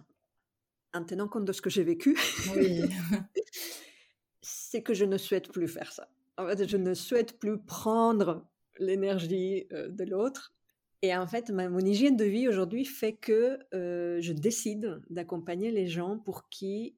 en 0.93 1.03
tenant 1.03 1.27
compte 1.27 1.45
de 1.45 1.53
ce 1.53 1.61
que 1.61 1.69
j'ai 1.69 1.83
vécu, 1.83 2.17
c'est 4.41 4.83
que 4.83 4.93
je 4.93 5.05
ne 5.05 5.17
souhaite 5.17 5.51
plus 5.51 5.67
faire 5.67 5.91
ça. 5.91 6.07
En 6.37 6.47
fait, 6.47 6.67
je 6.67 6.77
ne 6.77 6.93
souhaite 6.93 7.39
plus 7.39 7.59
prendre 7.59 8.43
l'énergie 8.79 9.67
euh, 9.71 9.89
de 9.89 10.03
l'autre. 10.03 10.53
Et 11.01 11.15
en 11.15 11.27
fait, 11.27 11.49
ma, 11.49 11.67
mon 11.69 11.79
hygiène 11.79 12.15
de 12.15 12.23
vie 12.23 12.47
aujourd'hui 12.47 12.85
fait 12.85 13.13
que 13.13 13.59
euh, 13.73 14.21
je 14.21 14.31
décide 14.31 15.01
d'accompagner 15.09 15.71
les 15.71 15.87
gens 15.87 16.17
pour 16.17 16.49
qui 16.49 16.95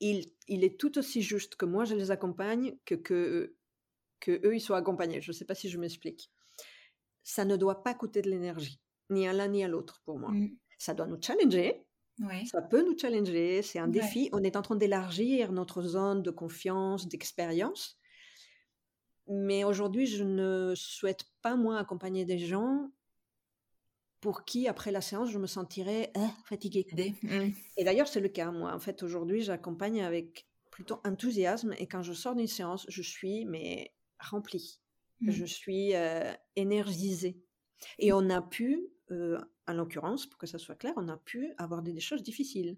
il, 0.00 0.26
il, 0.48 0.64
est 0.64 0.78
tout 0.78 0.98
aussi 0.98 1.22
juste 1.22 1.54
que 1.56 1.64
moi 1.64 1.84
je 1.84 1.94
les 1.94 2.10
accompagne 2.10 2.76
que, 2.84 2.96
que, 2.96 3.54
que 4.20 4.46
eux 4.46 4.54
ils 4.54 4.60
soient 4.60 4.78
accompagnés. 4.78 5.20
Je 5.20 5.30
ne 5.30 5.34
sais 5.34 5.44
pas 5.44 5.54
si 5.54 5.68
je 5.68 5.78
m'explique. 5.78 6.30
Ça 7.22 7.44
ne 7.44 7.56
doit 7.56 7.82
pas 7.82 7.94
coûter 7.94 8.22
de 8.22 8.30
l'énergie, 8.30 8.80
ni 9.10 9.28
à 9.28 9.32
l'un 9.32 9.48
ni 9.48 9.62
à 9.64 9.68
l'autre 9.68 10.02
pour 10.04 10.18
moi. 10.18 10.30
Mm. 10.30 10.56
Ça 10.78 10.94
doit 10.94 11.06
nous 11.06 11.20
challenger. 11.20 11.84
Ça 12.46 12.62
peut 12.62 12.84
nous 12.84 12.96
challenger, 12.96 13.62
c'est 13.62 13.78
un 13.78 13.88
défi. 13.88 14.28
On 14.32 14.42
est 14.42 14.56
en 14.56 14.62
train 14.62 14.76
d'élargir 14.76 15.50
notre 15.52 15.82
zone 15.82 16.22
de 16.22 16.30
confiance, 16.30 17.08
d'expérience. 17.08 17.98
Mais 19.34 19.64
aujourd'hui, 19.64 20.06
je 20.06 20.24
ne 20.24 20.74
souhaite 20.76 21.24
pas, 21.40 21.56
moi, 21.56 21.78
accompagner 21.78 22.26
des 22.26 22.38
gens 22.38 22.90
pour 24.20 24.44
qui, 24.44 24.68
après 24.68 24.92
la 24.92 25.00
séance, 25.00 25.30
je 25.30 25.38
me 25.38 25.46
sentirais 25.46 26.12
hein, 26.14 26.30
fatiguée. 26.44 26.86
Mmh. 27.22 27.48
Et 27.78 27.84
d'ailleurs, 27.84 28.08
c'est 28.08 28.20
le 28.20 28.28
cas. 28.28 28.50
Moi, 28.50 28.70
en 28.70 28.78
fait, 28.78 29.02
aujourd'hui, 29.02 29.40
j'accompagne 29.40 30.02
avec 30.02 30.46
plutôt 30.70 31.00
enthousiasme. 31.04 31.74
Et 31.78 31.86
quand 31.86 32.02
je 32.02 32.12
sors 32.12 32.34
d'une 32.34 32.46
séance, 32.46 32.84
je 32.88 33.00
suis 33.00 33.46
mais 33.46 33.94
remplie. 34.20 34.80
Mmh. 35.22 35.30
Je 35.30 35.44
suis 35.46 35.94
euh, 35.94 36.30
énergisée. 36.56 37.40
Et 37.98 38.12
on 38.12 38.28
a 38.28 38.42
pu, 38.42 38.86
euh, 39.10 39.40
en 39.66 39.72
l'occurrence, 39.72 40.26
pour 40.26 40.38
que 40.38 40.46
ça 40.46 40.58
soit 40.58 40.76
clair, 40.76 40.92
on 40.96 41.08
a 41.08 41.16
pu 41.16 41.54
avoir 41.56 41.80
des, 41.80 41.98
choses 42.00 42.22
difficiles. 42.22 42.76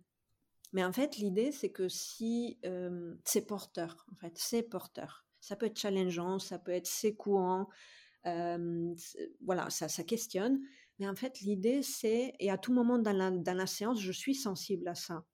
Mais 0.73 0.85
en 0.85 0.93
fait, 0.93 1.17
l'idée, 1.17 1.51
c'est 1.51 1.73
que 1.73 1.89
si 1.89 2.59
euh, 2.65 3.17
c'est 3.25 3.45
porteur, 3.45 4.07
en 4.13 4.17
fait, 4.17 4.33
c'est 4.37 4.63
porteur. 4.63 5.25
Ça 5.45 5.57
peut 5.57 5.67
être 5.67 5.79
challengeant, 5.79 6.39
ça 6.39 6.59
peut 6.59 6.73
être 6.73 6.87
secouant, 6.87 7.69
voilà, 8.25 9.69
ça, 9.69 9.89
ça 9.89 10.03
questionne. 10.03 10.59
Mais 10.99 11.07
en 11.07 11.15
fait, 11.15 11.41
l'idée, 11.41 11.83
c'est, 11.83 12.33
et 12.39 12.51
à 12.51 12.57
tout 12.57 12.73
moment 12.73 12.99
dans 12.99 13.13
la, 13.13 13.31
dans 13.31 13.55
la 13.55 13.67
séance, 13.67 14.01
je 14.01 14.13
suis 14.13 14.35
sensible 14.35 14.89
à 14.89 14.95
ça. 14.95 15.27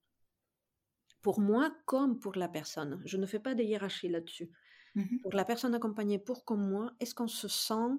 Pour 1.21 1.39
moi 1.39 1.73
comme 1.85 2.19
pour 2.19 2.35
la 2.35 2.49
personne. 2.49 3.01
Je 3.05 3.15
ne 3.15 3.25
fais 3.25 3.39
pas 3.39 3.55
de 3.55 3.63
hiérarchie 3.63 4.09
là-dessus. 4.09 4.49
Mmh 4.95 5.19
pour 5.21 5.33
la 5.33 5.45
personne 5.45 5.73
accompagnée, 5.73 6.19
pour 6.19 6.43
comme 6.43 6.67
moi, 6.69 6.91
est-ce 6.99 7.15
qu'on 7.15 7.29
se 7.29 7.47
sent 7.47 7.95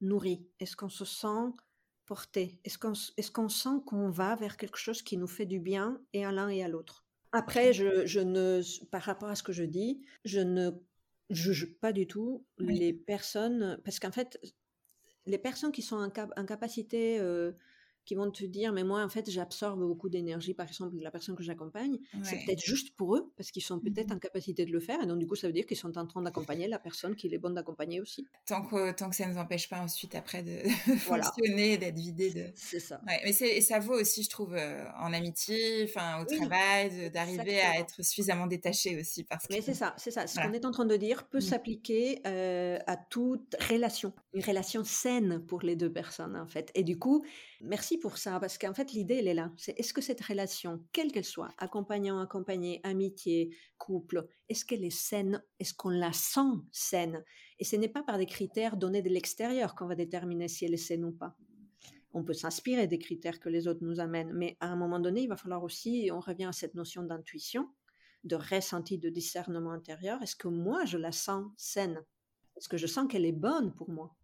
nourri? 0.00 0.46
Est-ce 0.60 0.76
qu'on 0.76 0.88
se 0.88 1.04
sent 1.04 1.50
porté? 2.06 2.60
Est-ce 2.62 2.78
qu'on 2.78 2.92
est 2.92 3.48
sent 3.48 3.82
qu'on 3.86 4.10
va 4.10 4.36
vers 4.36 4.56
quelque 4.56 4.78
chose 4.78 5.02
qui 5.02 5.16
nous 5.16 5.26
fait 5.26 5.46
du 5.46 5.58
bien 5.58 6.00
et 6.12 6.24
à 6.24 6.30
l'un 6.30 6.48
et 6.48 6.62
à 6.62 6.68
l'autre? 6.68 7.04
Après, 7.32 7.72
je, 7.72 8.06
je, 8.06 8.20
ne, 8.20 8.60
par 8.90 9.02
rapport 9.02 9.28
à 9.28 9.34
ce 9.34 9.42
que 9.42 9.52
je 9.52 9.64
dis, 9.64 10.06
je 10.24 10.40
ne 10.40 10.70
juge 11.30 11.78
pas 11.80 11.92
du 11.92 12.06
tout 12.06 12.44
les 12.58 12.92
personnes, 12.92 13.80
parce 13.84 13.98
qu'en 13.98 14.12
fait, 14.12 14.38
les 15.26 15.38
personnes 15.38 15.72
qui 15.72 15.82
sont 15.82 15.96
en, 15.96 16.10
capacité 16.10 17.18
euh, 17.20 17.52
qui 18.10 18.16
vont 18.16 18.28
te 18.28 18.44
dire, 18.44 18.72
mais 18.72 18.82
moi, 18.82 19.04
en 19.04 19.08
fait, 19.08 19.30
j'absorbe 19.30 19.78
beaucoup 19.86 20.08
d'énergie, 20.08 20.52
par 20.52 20.66
exemple, 20.66 20.96
de 20.96 21.00
la 21.00 21.12
personne 21.12 21.36
que 21.36 21.44
j'accompagne. 21.44 22.00
C'est 22.24 22.44
peut-être 22.44 22.64
juste 22.64 22.96
pour 22.96 23.14
eux, 23.14 23.32
parce 23.36 23.52
qu'ils 23.52 23.62
sont 23.62 23.78
peut-être 23.78 24.08
mmh 24.08 24.16
en 24.16 24.18
capacité 24.18 24.66
de 24.66 24.72
le 24.72 24.80
faire. 24.80 25.00
Et 25.00 25.06
donc, 25.06 25.20
du 25.20 25.28
coup, 25.28 25.36
ça 25.36 25.46
veut 25.46 25.52
dire 25.52 25.64
qu'ils 25.64 25.76
sont 25.76 25.96
en 25.96 26.04
train 26.06 26.20
d'accompagner 26.20 26.66
la 26.66 26.80
personne 26.80 27.14
qu'il 27.14 27.32
est 27.32 27.38
bon 27.38 27.50
d'accompagner 27.50 28.00
aussi. 28.00 28.26
Tant 28.46 28.66
que, 28.66 28.90
tant 28.90 29.08
que 29.08 29.14
ça 29.14 29.26
ne 29.26 29.32
nous 29.32 29.38
empêche 29.38 29.68
pas 29.68 29.80
ensuite, 29.80 30.16
après, 30.16 30.42
de 30.42 30.58
fonctionner, 30.98 31.78
d'être 31.78 31.94
vidé 31.94 32.30
de... 32.30 32.46
C'est 32.56 32.80
ça. 32.80 33.00
mais 33.06 33.30
et 33.40 33.60
ça 33.60 33.78
vaut 33.78 33.94
aussi, 33.94 34.24
je 34.24 34.28
trouve, 34.28 34.56
euh, 34.56 34.84
en 34.98 35.12
amitié, 35.12 35.84
enfin, 35.84 36.20
au 36.20 36.24
travail, 36.24 37.12
d'arriver 37.12 37.60
à 37.60 37.78
être 37.78 38.02
suffisamment 38.02 38.48
détaché 38.48 38.98
aussi. 38.98 39.22
Parce 39.22 39.46
que... 39.46 39.54
Mais 39.54 39.60
c'est 39.60 39.74
ça, 39.74 39.94
c'est 39.96 40.10
ça. 40.10 40.26
Ce 40.26 40.40
qu'on 40.40 40.52
est 40.52 40.64
en 40.64 40.72
train 40.72 40.84
de 40.84 40.96
dire 40.96 41.28
peut 41.28 41.38
mmh. 41.38 41.42
s'appliquer 41.42 42.22
euh, 42.26 42.80
à 42.88 42.96
toute 42.96 43.54
relation. 43.70 44.12
Une 44.32 44.44
relation 44.44 44.84
saine 44.84 45.44
pour 45.46 45.62
les 45.62 45.76
deux 45.76 45.92
personnes, 45.92 46.36
en 46.36 46.46
fait. 46.46 46.70
Et 46.74 46.84
du 46.84 46.98
coup, 46.98 47.24
Merci 47.62 47.98
pour 47.98 48.16
ça, 48.16 48.40
parce 48.40 48.56
qu'en 48.56 48.72
fait, 48.72 48.92
l'idée, 48.92 49.16
elle 49.16 49.28
est 49.28 49.34
là. 49.34 49.52
C'est 49.58 49.78
est-ce 49.78 49.92
que 49.92 50.00
cette 50.00 50.22
relation, 50.22 50.82
quelle 50.92 51.12
qu'elle 51.12 51.26
soit, 51.26 51.52
accompagnant, 51.58 52.18
accompagné, 52.18 52.80
amitié, 52.84 53.54
couple, 53.76 54.26
est-ce 54.48 54.64
qu'elle 54.64 54.82
est 54.82 54.88
saine? 54.88 55.44
Est-ce 55.58 55.74
qu'on 55.74 55.90
la 55.90 56.14
sent 56.14 56.52
saine? 56.72 57.22
Et 57.58 57.64
ce 57.64 57.76
n'est 57.76 57.90
pas 57.90 58.02
par 58.02 58.16
des 58.16 58.24
critères 58.24 58.78
donnés 58.78 59.02
de 59.02 59.10
l'extérieur 59.10 59.74
qu'on 59.74 59.86
va 59.86 59.94
déterminer 59.94 60.48
si 60.48 60.64
elle 60.64 60.72
est 60.72 60.78
saine 60.78 61.04
ou 61.04 61.12
pas. 61.12 61.36
On 62.14 62.24
peut 62.24 62.32
s'inspirer 62.32 62.86
des 62.86 62.98
critères 62.98 63.40
que 63.40 63.50
les 63.50 63.68
autres 63.68 63.84
nous 63.84 64.00
amènent, 64.00 64.32
mais 64.32 64.56
à 64.60 64.68
un 64.68 64.76
moment 64.76 65.00
donné, 65.00 65.22
il 65.22 65.28
va 65.28 65.36
falloir 65.36 65.62
aussi, 65.62 66.08
on 66.10 66.20
revient 66.20 66.46
à 66.46 66.52
cette 66.52 66.74
notion 66.74 67.02
d'intuition, 67.02 67.68
de 68.24 68.36
ressenti, 68.36 68.96
de 68.96 69.10
discernement 69.10 69.72
intérieur. 69.72 70.22
Est-ce 70.22 70.34
que 70.34 70.48
moi, 70.48 70.86
je 70.86 70.96
la 70.96 71.12
sens 71.12 71.44
saine? 71.58 72.02
Est-ce 72.56 72.70
que 72.70 72.78
je 72.78 72.86
sens 72.86 73.06
qu'elle 73.06 73.26
est 73.26 73.32
bonne 73.32 73.74
pour 73.74 73.90
moi? 73.90 74.16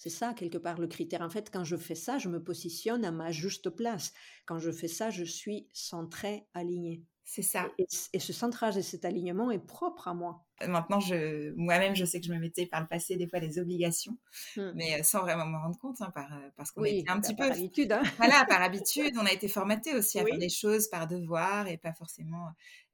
C'est 0.00 0.08
ça, 0.08 0.32
quelque 0.32 0.56
part, 0.56 0.80
le 0.80 0.86
critère. 0.86 1.20
En 1.20 1.28
fait, 1.28 1.50
quand 1.52 1.62
je 1.62 1.76
fais 1.76 1.94
ça, 1.94 2.16
je 2.16 2.30
me 2.30 2.42
positionne 2.42 3.04
à 3.04 3.10
ma 3.10 3.32
juste 3.32 3.68
place. 3.68 4.14
Quand 4.46 4.58
je 4.58 4.70
fais 4.70 4.88
ça, 4.88 5.10
je 5.10 5.24
suis 5.24 5.68
centré, 5.74 6.46
aligné. 6.54 7.02
C'est 7.24 7.42
ça. 7.42 7.68
Et, 7.76 7.86
ce 8.18 8.32
centrage 8.32 8.78
et 8.78 8.82
cet 8.82 9.04
alignement 9.04 9.50
est 9.50 9.58
propre 9.58 10.08
à 10.08 10.14
moi. 10.14 10.46
Maintenant, 10.66 11.00
je, 11.00 11.52
moi-même, 11.54 11.94
je 11.94 12.06
sais 12.06 12.18
que 12.18 12.26
je 12.26 12.32
me 12.32 12.38
mettais 12.38 12.64
par 12.64 12.80
le 12.80 12.86
passé 12.86 13.16
des 13.16 13.28
fois 13.28 13.40
des 13.40 13.58
obligations, 13.58 14.16
mmh. 14.56 14.70
mais 14.74 14.98
euh, 14.98 15.02
sans 15.02 15.20
vraiment 15.20 15.44
me 15.44 15.58
rendre 15.58 15.78
compte, 15.78 16.00
hein, 16.00 16.10
par, 16.14 16.32
euh, 16.32 16.48
parce 16.56 16.70
qu'on 16.70 16.84
était 16.84 17.04
un 17.10 17.16
bah, 17.16 17.20
petit 17.20 17.34
peu... 17.34 17.46
Par 17.48 17.58
habitude. 17.58 17.92
Hein. 17.92 18.02
Voilà, 18.16 18.46
par 18.46 18.62
habitude, 18.62 19.18
on 19.20 19.26
a 19.26 19.32
été 19.32 19.48
formaté 19.48 19.94
aussi 19.94 20.18
à 20.18 20.24
faire 20.24 20.38
des 20.38 20.48
choses 20.48 20.88
par 20.88 21.08
devoir 21.08 21.68
et 21.68 21.76
pas 21.76 21.92
forcément 21.92 22.48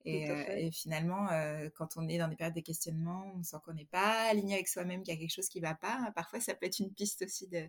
euh, 0.07 0.45
et, 0.57 0.71
finalement, 0.71 1.29
euh, 1.33 1.69
quand 1.75 1.97
on 1.97 2.09
est 2.09 2.19
dans 2.19 2.29
des 2.29 2.37
périodes 2.37 2.55
de 2.55 2.61
questionnement, 2.61 3.33
on 3.37 3.43
sent 3.43 3.57
qu'on 3.65 3.75
n'est 3.75 3.87
pas 3.87 4.29
aligné 4.31 4.55
avec 4.55 4.69
soi-même, 4.69 5.03
qu'il 5.03 5.13
y 5.13 5.17
a 5.17 5.21
quelque 5.21 5.35
chose 5.35 5.49
qui 5.49 5.61
ne 5.61 5.67
va 5.67 5.75
pas. 5.75 6.13
Parfois, 6.15 6.41
ça 6.41 6.55
peut 6.55 6.67
être 6.67 6.79
une 6.79 6.93
piste 6.93 7.23
aussi 7.23 7.49
de 7.49 7.69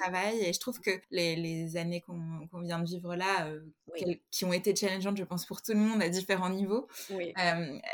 travail. 0.00 0.40
Et 0.40 0.52
je 0.52 0.60
trouve 0.60 0.80
que 0.80 0.90
les, 1.10 1.76
années 1.76 2.00
qu'on 2.00 2.60
vient 2.60 2.80
de 2.80 2.86
vivre 2.86 3.14
là, 3.14 3.46
euh, 3.46 3.60
qui 4.30 4.44
ont 4.44 4.52
été 4.52 4.74
challengeantes, 4.74 5.16
je 5.16 5.24
pense, 5.24 5.46
pour 5.46 5.62
tout 5.62 5.72
le 5.72 5.78
monde 5.78 6.02
à 6.02 6.08
différents 6.08 6.50
niveaux, 6.50 6.88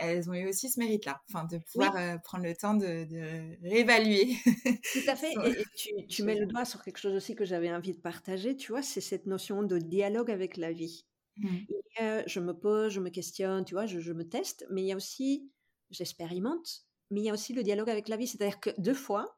elles 0.00 0.30
ont 0.30 0.34
eu 0.34 0.48
aussi 0.48 0.70
ce 0.70 0.78
mérite-là, 0.78 1.22
enfin, 1.28 1.44
de 1.44 1.58
pouvoir 1.58 2.20
prendre 2.22 2.44
le 2.44 2.54
temps 2.54 2.74
de, 2.74 3.06
réévaluer. 3.62 4.36
Tout 4.44 5.08
à 5.08 5.16
fait. 5.16 5.32
et, 5.96 6.06
tu 6.06 6.22
mets 6.22 6.38
le 6.38 6.46
doigt 6.46 6.64
sur 6.64 6.82
quelque 6.82 6.98
chose 6.98 7.14
aussi 7.14 7.34
que 7.34 7.44
j'avais 7.44 7.72
envie 7.72 7.92
de 7.92 8.00
partager, 8.00 8.56
tu 8.56 8.72
vois, 8.72 8.82
c'est 8.82 9.00
cette 9.00 9.26
notion 9.26 9.62
de 9.62 9.78
dialogue 9.78 10.30
avec 10.30 10.56
la 10.56 10.72
vie. 10.72 11.04
Mmh. 11.36 12.22
je 12.26 12.40
me 12.40 12.52
pose, 12.52 12.92
je 12.92 13.00
me 13.00 13.10
questionne, 13.10 13.64
tu 13.64 13.74
vois, 13.74 13.86
je, 13.86 14.12
me 14.12 14.28
teste, 14.28 14.66
mais 14.70 14.82
il 14.82 14.86
y 14.86 14.92
a 14.92 14.96
aussi, 14.96 15.50
j'expérimente, 15.90 16.84
mais 17.10 17.20
il 17.20 17.24
y 17.24 17.30
a 17.30 17.32
aussi 17.32 17.52
le 17.52 17.62
dialogue 17.62 17.90
avec 17.90 18.08
la 18.08 18.16
vie. 18.16 18.26
C'est-à-dire 18.26 18.60
que 18.60 18.70
deux 18.78 18.94
fois, 18.94 19.36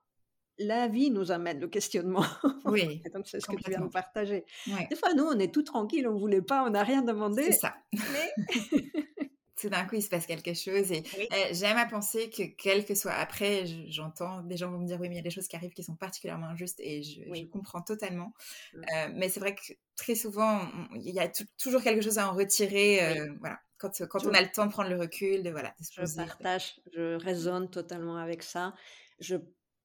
la 0.58 0.88
vie 0.88 1.10
nous 1.10 1.30
amène 1.30 1.60
le 1.60 1.68
questionnement. 1.68 2.24
Oui. 2.66 3.00
donc, 3.14 3.28
c'est 3.28 3.38
ce 3.38 3.46
que 3.46 3.54
tu 3.54 3.70
viens 3.70 3.80
de 3.80 3.88
partager. 3.88 4.44
Des 4.66 4.96
fois, 4.96 5.14
nous, 5.14 5.22
on 5.22 5.38
est 5.38 5.54
tout 5.54 5.62
tranquille, 5.62 6.08
on 6.08 6.14
ne 6.14 6.18
voulait 6.18 6.42
pas, 6.42 6.64
on 6.66 6.70
n'a 6.70 6.82
rien 6.82 7.02
demandé. 7.02 7.44
C'est 7.44 7.52
ça. 7.52 7.76
Mais 7.92 8.34
tout 9.60 9.68
d'un 9.68 9.84
coup, 9.86 9.96
il 9.96 10.02
se 10.02 10.08
passe 10.08 10.26
quelque 10.26 10.54
chose. 10.54 10.92
Et 10.92 11.02
eh, 11.16 11.54
j'aime 11.54 11.76
à 11.76 11.86
penser 11.86 12.30
que, 12.30 12.42
quel 12.42 12.84
que 12.84 12.94
soit 12.94 13.14
après, 13.14 13.64
j'entends 13.88 14.42
des 14.42 14.56
gens 14.56 14.70
vont 14.70 14.78
me 14.78 14.86
dire 14.86 15.00
oui, 15.00 15.08
mais 15.08 15.14
il 15.14 15.18
y 15.18 15.20
a 15.20 15.22
des 15.22 15.30
choses 15.30 15.48
qui 15.48 15.56
arrivent 15.56 15.72
qui 15.72 15.82
sont 15.82 15.96
particulièrement 15.96 16.46
injustes 16.46 16.80
et 16.80 17.02
je, 17.02 17.44
comprends 17.46 17.82
totalement. 17.82 18.34
Euh, 18.74 19.08
mais 19.14 19.28
c'est 19.28 19.40
vrai 19.40 19.54
que 19.54 19.72
très 19.96 20.14
souvent, 20.14 20.60
il 20.94 21.14
y 21.14 21.20
a 21.20 21.30
toujours 21.58 21.82
quelque 21.82 22.02
chose 22.02 22.18
à 22.18 22.30
en 22.30 22.34
retirer. 22.34 23.02
Euh, 23.02 23.32
voilà. 23.40 23.58
Quand, 23.78 23.90
quand 24.08 24.24
on 24.24 24.32
a 24.32 24.40
le 24.40 24.50
temps 24.50 24.66
de 24.66 24.72
prendre 24.72 24.88
le 24.88 24.98
recul, 24.98 25.42
de 25.42 25.50
voilà. 25.50 25.74
je 25.78 26.16
partage, 26.16 26.80
je 26.94 27.16
résonne 27.16 27.68
totalement 27.68 28.16
avec 28.16 28.42
ça. 28.42 28.74
Je, 29.20 29.36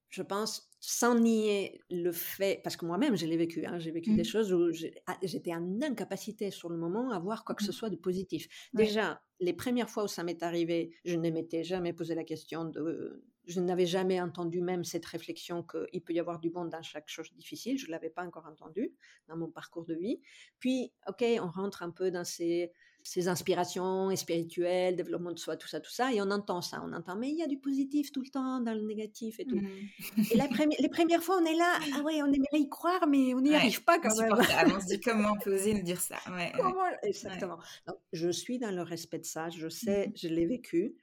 je 0.09 0.21
pense 0.21 0.70
sans 0.83 1.13
nier 1.13 1.79
le 1.91 2.11
fait, 2.11 2.59
parce 2.63 2.75
que 2.75 2.87
moi-même, 2.87 3.15
je 3.15 3.27
l'ai 3.27 3.37
vécu, 3.37 3.65
hein, 3.67 3.77
j'ai 3.77 3.91
vécu 3.91 4.15
des 4.15 4.23
mmh. 4.23 4.25
choses 4.25 4.51
où 4.51 4.71
ah, 5.05 5.15
j'étais 5.21 5.53
en 5.53 5.79
incapacité 5.79 6.49
sur 6.49 6.69
le 6.69 6.77
moment 6.77 7.11
à 7.11 7.19
voir 7.19 7.45
quoi 7.45 7.53
que 7.53 7.63
ce 7.63 7.69
mmh. 7.69 7.73
soit 7.73 7.89
de 7.91 7.95
positif. 7.95 8.47
Déjà, 8.73 9.21
les 9.39 9.53
premières 9.53 9.91
fois 9.91 10.05
où 10.05 10.07
ça 10.07 10.23
m'est 10.23 10.41
arrivé, 10.41 10.95
je 11.05 11.15
ne 11.17 11.29
m'étais 11.29 11.63
jamais 11.63 11.93
posé 11.93 12.15
la 12.15 12.23
question 12.23 12.65
de... 12.65 13.23
Je 13.45 13.59
n'avais 13.59 13.85
jamais 13.85 14.19
entendu 14.21 14.61
même 14.61 14.83
cette 14.83 15.05
réflexion 15.05 15.63
qu'il 15.63 16.01
peut 16.01 16.13
y 16.13 16.19
avoir 16.19 16.39
du 16.39 16.49
bon 16.49 16.65
dans 16.65 16.81
chaque 16.81 17.09
chose 17.09 17.31
difficile. 17.33 17.77
Je 17.77 17.85
ne 17.85 17.91
l'avais 17.91 18.09
pas 18.09 18.23
encore 18.23 18.47
entendu 18.47 18.91
dans 19.27 19.37
mon 19.37 19.49
parcours 19.49 19.85
de 19.85 19.93
vie. 19.93 20.19
Puis, 20.59 20.93
OK, 21.07 21.23
on 21.41 21.49
rentre 21.49 21.83
un 21.83 21.91
peu 21.91 22.09
dans 22.09 22.23
ces 22.23 22.71
ses 23.03 23.27
inspirations 23.27 24.15
spirituelles, 24.15 24.95
développement 24.95 25.31
de 25.31 25.39
soi, 25.39 25.57
tout 25.57 25.67
ça, 25.67 25.79
tout 25.79 25.91
ça, 25.91 26.13
et 26.13 26.21
on 26.21 26.29
entend 26.31 26.61
ça, 26.61 26.83
on 26.85 26.93
entend, 26.93 27.15
mais 27.15 27.29
il 27.29 27.37
y 27.37 27.43
a 27.43 27.47
du 27.47 27.57
positif 27.57 28.11
tout 28.11 28.21
le 28.21 28.29
temps 28.29 28.59
dans 28.59 28.73
le 28.73 28.81
négatif 28.81 29.39
et 29.39 29.45
tout. 29.45 29.59
Mmh. 29.59 30.23
Et 30.31 30.37
la 30.37 30.47
les 30.79 30.89
premières 30.89 31.23
fois, 31.23 31.39
on 31.41 31.45
est 31.45 31.55
là, 31.55 31.79
ah 31.97 32.01
ouais, 32.01 32.21
on 32.21 32.27
aimerait 32.27 32.59
y 32.59 32.69
croire, 32.69 33.07
mais 33.07 33.33
on 33.33 33.41
n'y 33.41 33.55
arrive 33.55 33.83
pas 33.83 33.99
quand 33.99 34.15
même. 34.17 34.33
on 34.33 34.79
se 34.79 34.87
dit 34.87 34.99
comment 35.03 35.33
on 35.33 35.39
peut 35.39 35.55
oser 35.55 35.73
nous 35.73 35.83
dire 35.83 35.99
ça. 35.99 36.17
comment 36.55 36.83
Exactement. 37.03 37.57
Donc, 37.87 37.97
je 38.13 38.29
suis 38.29 38.59
dans 38.59 38.71
le 38.71 38.81
respect 38.81 39.19
de 39.19 39.25
ça, 39.25 39.49
je 39.49 39.67
sais, 39.67 40.07
mmh. 40.07 40.13
je 40.15 40.27
l'ai 40.27 40.45
vécu, 40.45 40.95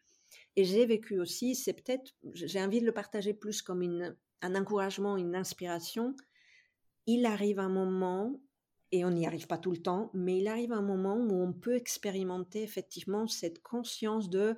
et 0.57 0.65
j'ai 0.65 0.87
vécu 0.87 1.21
aussi, 1.21 1.55
c'est 1.55 1.73
peut-être, 1.73 2.15
j'ai 2.35 2.61
envie 2.61 2.81
de 2.81 2.87
le 2.87 2.93
partager 2.93 3.33
plus 3.33 3.63
comme 3.63 3.83
une, 3.83 4.17
un 4.43 4.55
encouragement, 4.55 5.17
une 5.17 5.37
inspiration. 5.37 6.15
Il 7.07 7.27
arrive 7.27 7.59
un 7.59 7.69
moment 7.69 8.41
et 8.93 9.05
on 9.05 9.11
n'y 9.11 9.27
arrive 9.27 9.47
pas 9.47 9.59
tout 9.59 9.71
le 9.71 9.83
temps, 9.83 10.11
mais 10.15 10.39
il 10.39 10.49
arrive 10.49 10.73
un 10.73 10.83
moment 10.83 11.17
où 11.17 11.43
on 11.43 11.53
peut 11.53 11.77
expérimenter 11.77 12.63
effectivement 12.63 13.27
cette 13.27 13.63
conscience 13.63 14.31
de, 14.31 14.57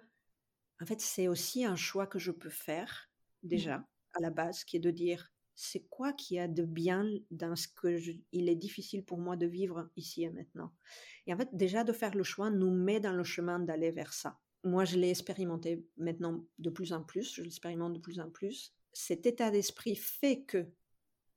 en 0.81 0.87
fait, 0.87 1.01
c'est 1.01 1.29
aussi 1.29 1.65
un 1.65 1.77
choix 1.77 2.07
que 2.07 2.19
je 2.19 2.31
peux 2.31 2.51
faire 2.51 3.11
déjà 3.43 3.79
mmh. 3.79 3.87
à 4.15 4.21
la 4.21 4.31
base, 4.31 4.65
qui 4.65 4.77
est 4.77 4.81
de 4.81 4.91
dire, 4.91 5.33
c'est 5.55 5.87
quoi 5.89 6.13
qui 6.13 6.39
a 6.39 6.49
de 6.49 6.65
bien 6.65 7.07
dans 7.31 7.55
ce 7.55 7.69
que 7.69 7.99
il 8.33 8.49
est 8.49 8.57
difficile 8.57 9.05
pour 9.05 9.19
moi 9.19 9.37
de 9.37 9.47
vivre 9.47 9.91
ici 9.97 10.23
et 10.23 10.31
maintenant? 10.31 10.73
Et 11.27 11.35
en 11.35 11.37
fait, 11.37 11.51
déjà 11.53 11.85
de 11.85 11.93
faire 11.93 12.15
le 12.15 12.23
choix 12.23 12.51
nous 12.51 12.71
met 12.71 13.01
dans 13.01 13.13
le 13.13 13.25
chemin 13.25 13.59
d'aller 13.59 13.91
vers 13.91 14.13
ça. 14.13 14.39
Moi, 14.65 14.85
je 14.85 14.97
l'ai 14.97 15.11
expérimenté 15.11 15.85
maintenant 15.97 16.47
de 16.59 16.71
plus 16.71 16.93
en 16.93 17.03
plus, 17.03 17.35
je 17.35 17.43
l'expérimente 17.43 17.95
de 17.95 17.99
plus 17.99 18.21
en 18.21 18.31
plus. 18.31 18.75
Cet 18.93 19.27
état 19.27 19.51
d'esprit 19.51 19.97
fait 19.97 20.43
que 20.43 20.67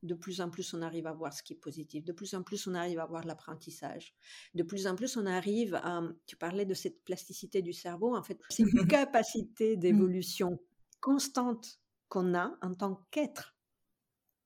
de 0.03 0.13
plus 0.13 0.41
en 0.41 0.50
plus 0.50 0.74
on 0.74 0.81
arrive 0.81 1.07
à 1.07 1.13
voir 1.13 1.33
ce 1.33 1.41
qui 1.41 1.53
est 1.53 1.57
positif, 1.57 2.03
de 2.03 2.12
plus 2.12 2.36
en 2.36 2.43
plus 2.43 2.67
on 2.67 2.75
arrive 2.75 3.00
à 3.00 3.05
voir 3.05 3.25
l'apprentissage, 3.25 4.13
de 4.53 4.63
plus 4.63 4.86
en 4.86 4.95
plus 4.95 5.17
on 5.17 5.25
arrive 5.25 5.75
à, 5.75 6.01
tu 6.27 6.36
parlais 6.36 6.65
de 6.65 6.74
cette 6.74 7.03
plasticité 7.03 7.62
du 7.62 7.74
cerveau, 7.74 8.15
en 8.15 8.24
fait, 8.24 8.39
c'est 8.50 8.63
une 8.63 8.88
capacité 8.88 9.75
mmh. 9.75 9.79
d'évolution 9.79 10.60
constante 11.00 11.79
qu'on 12.10 12.36
a 12.36 12.55
en 12.62 12.74
tant 12.74 13.07
qu'être. 13.12 13.55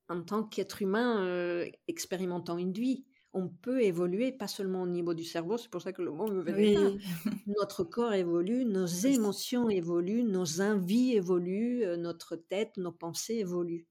en 0.09 0.23
tant 0.23 0.43
qu'être 0.43 0.81
humain 0.81 1.25
euh, 1.25 1.69
expérimentant 1.87 2.57
une 2.57 2.71
vie. 2.71 3.05
On 3.33 3.49
peut 3.49 3.83
évoluer, 3.83 4.31
pas 4.31 4.47
seulement 4.47 4.83
au 4.83 4.87
niveau 4.87 5.13
du 5.13 5.25
cerveau, 5.25 5.57
c'est 5.57 5.69
pour 5.69 5.81
ça 5.81 5.91
que 5.91 6.01
le 6.01 6.11
mot 6.11 6.31
me 6.31 6.41
venait 6.41 6.75
Notre 7.59 7.83
corps 7.83 8.13
évolue, 8.13 8.63
nos 8.65 8.85
émotions 8.85 9.69
évoluent, 9.69 10.23
nos 10.23 10.61
envies 10.61 11.13
évoluent, 11.13 11.83
euh, 11.83 11.97
notre 11.97 12.35
tête, 12.35 12.77
nos 12.77 12.93
pensées 12.93 13.35
évoluent. 13.35 13.85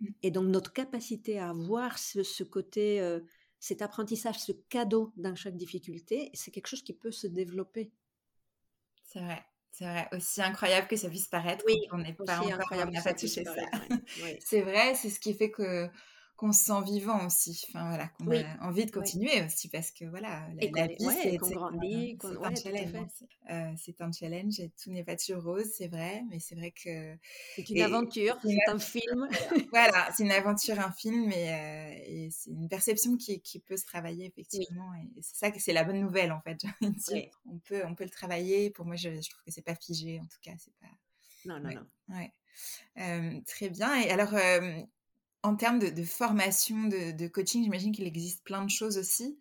Mmh. 0.00 0.06
Et 0.22 0.30
donc 0.30 0.46
notre 0.46 0.72
capacité 0.72 1.38
à 1.38 1.50
avoir 1.50 1.98
ce, 1.98 2.42
côté, 2.42 3.00
euh, 3.00 3.20
cet 3.58 3.82
apprentissage, 3.82 4.38
ce 4.38 4.52
cadeau 4.68 5.12
dans 5.16 5.34
chaque 5.34 5.56
difficulté, 5.56 6.30
c'est 6.34 6.50
quelque 6.50 6.68
chose 6.68 6.82
qui 6.82 6.94
peut 6.94 7.12
se 7.12 7.26
développer. 7.26 7.92
C'est 9.04 9.20
vrai. 9.20 9.44
C'est 9.70 9.86
vrai, 9.86 10.08
aussi 10.12 10.40
incroyable 10.40 10.86
que 10.86 10.94
ça 10.94 11.08
puisse 11.08 11.26
paraître 11.26 11.64
oui, 11.66 11.74
on 11.90 11.98
n'est 11.98 12.12
pas 12.12 12.38
encore, 12.38 12.68
on 12.70 12.90
n'a 12.92 13.02
pas 13.02 13.12
touché 13.12 13.42
ça. 13.42 13.54
c'est 14.38 14.62
vrai, 14.62 14.94
c'est 14.94 15.10
ce 15.10 15.18
qui 15.18 15.34
fait 15.34 15.50
que 15.50 15.90
qu'on 16.36 16.52
se 16.52 16.64
sent 16.64 16.82
vivant 16.84 17.26
aussi, 17.26 17.64
enfin 17.68 17.88
voilà, 17.88 18.08
qu'on 18.08 18.30
a 18.30 18.66
envie 18.66 18.86
de 18.86 18.90
continuer 18.90 19.42
aussi 19.44 19.68
parce 19.68 19.90
que 19.92 20.04
voilà, 20.04 20.48
la, 20.60 20.86
vie 20.88 20.96
c'est 21.00 21.38
un 21.40 22.54
challenge, 22.54 23.08
euh, 23.50 23.72
c'est 23.76 24.00
un 24.00 24.10
challenge 24.10 24.60
et 24.60 24.70
tout 24.82 24.90
n'est 24.90 25.04
pas 25.04 25.16
toujours 25.16 25.44
rose, 25.44 25.70
c'est 25.76 25.88
vrai, 25.88 26.24
mais 26.28 26.40
c'est 26.40 26.56
vrai 26.56 26.72
que 26.72 27.16
c'est 27.54 27.68
une 27.70 27.82
aventure, 27.82 28.36
c'est 28.42 28.68
un 28.68 28.78
film, 28.78 29.28
voilà, 29.70 30.10
c'est 30.16 30.24
une 30.24 30.32
aventure, 30.32 30.80
un 30.80 30.92
film 30.92 31.30
et, 31.30 31.52
euh, 31.52 32.02
et 32.04 32.28
c'est 32.32 32.50
une 32.50 32.68
perception 32.68 33.16
qui, 33.16 33.40
qui, 33.40 33.60
peut 33.60 33.76
se 33.76 33.84
travailler 33.84 34.26
effectivement 34.26 34.92
et 34.94 35.22
c'est 35.22 35.36
ça 35.36 35.50
que 35.50 35.60
c'est 35.60 35.72
la 35.72 35.84
bonne 35.84 36.00
nouvelle 36.00 36.32
en 36.32 36.40
fait, 36.40 36.58
on 37.46 37.58
peut 37.58 37.82
on 37.86 37.94
peut 37.94 38.04
le 38.04 38.10
travailler, 38.10 38.70
pour 38.70 38.86
moi 38.86 38.96
je, 38.96 39.10
je 39.10 39.30
trouve 39.30 39.44
que 39.44 39.52
c'est 39.52 39.64
pas 39.64 39.76
figé 39.76 40.18
en 40.20 40.26
tout 40.26 40.38
cas, 40.42 40.52
c'est 40.58 40.74
pas 40.80 40.88
non 41.46 41.60
non 41.60 41.70
non. 41.70 41.86
Ouais. 42.08 42.32
Euh, 42.98 43.40
très 43.46 43.68
bien. 43.68 44.00
Et 44.00 44.10
alors, 44.10 44.34
en 45.44 45.56
termes 45.56 45.78
de, 45.78 46.04
formation, 46.04 46.84
de, 46.84 47.28
coaching, 47.28 47.62
j'imagine 47.62 47.92
qu'il 47.92 48.06
existe 48.06 48.42
plein 48.44 48.64
de 48.64 48.70
choses 48.70 48.96
aussi. 48.96 49.38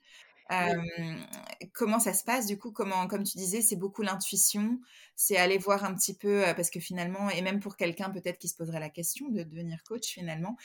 comment 1.72 2.00
ça 2.00 2.14
se 2.14 2.26
passe 2.26 2.46
du 2.46 2.60
coup? 2.60 2.72
Comment, 2.72 3.08
comme 3.08 3.24
tu 3.24 3.38
disais, 3.38 3.62
c'est 3.62 3.78
beaucoup 3.78 4.02
l'intuition, 4.02 4.80
c'est 5.16 5.38
aller 5.38 5.58
voir 5.58 5.86
un 5.86 5.96
petit 5.96 6.14
peu 6.14 6.44
parce 6.58 6.70
que 6.70 6.82
finalement, 6.82 7.30
et 7.30 7.42
même 7.42 7.62
pour 7.62 7.78
quelqu'un 7.78 8.10
peut-être 8.10 8.38
qui 8.38 8.50
se 8.50 8.56
poserait 8.56 8.82
la 8.82 8.90
question 8.90 9.30
de 9.30 9.44
devenir 9.44 9.82
coach 9.84 10.10
finalement, 10.10 10.58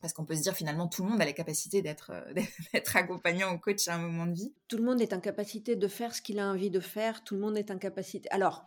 parce 0.00 0.12
qu'on 0.12 0.24
peut 0.24 0.34
se 0.34 0.42
dire 0.42 0.56
finalement 0.56 0.88
tout 0.88 1.04
le 1.04 1.10
monde 1.10 1.20
a 1.20 1.24
la 1.24 1.32
capacité 1.32 1.82
d'être 1.82 2.10
d'être 2.34 2.96
accompagnant 2.96 3.54
ou 3.54 3.58
coach 3.58 3.86
à 3.86 3.94
un 3.94 3.98
moment 3.98 4.26
de 4.26 4.34
vie. 4.34 4.52
Tout 4.66 4.76
le 4.76 4.84
monde 4.84 5.00
est 5.00 5.12
en 5.12 5.20
capacité 5.20 5.76
de 5.76 5.88
faire 5.88 6.14
ce 6.16 6.20
qu'il 6.20 6.40
a 6.40 6.50
envie 6.50 6.70
de 6.70 6.80
faire. 6.80 7.22
Tout 7.22 7.36
le 7.36 7.40
monde 7.40 7.56
est 7.56 7.70
en 7.70 7.78
capacité. 7.78 8.28
Alors 8.30 8.66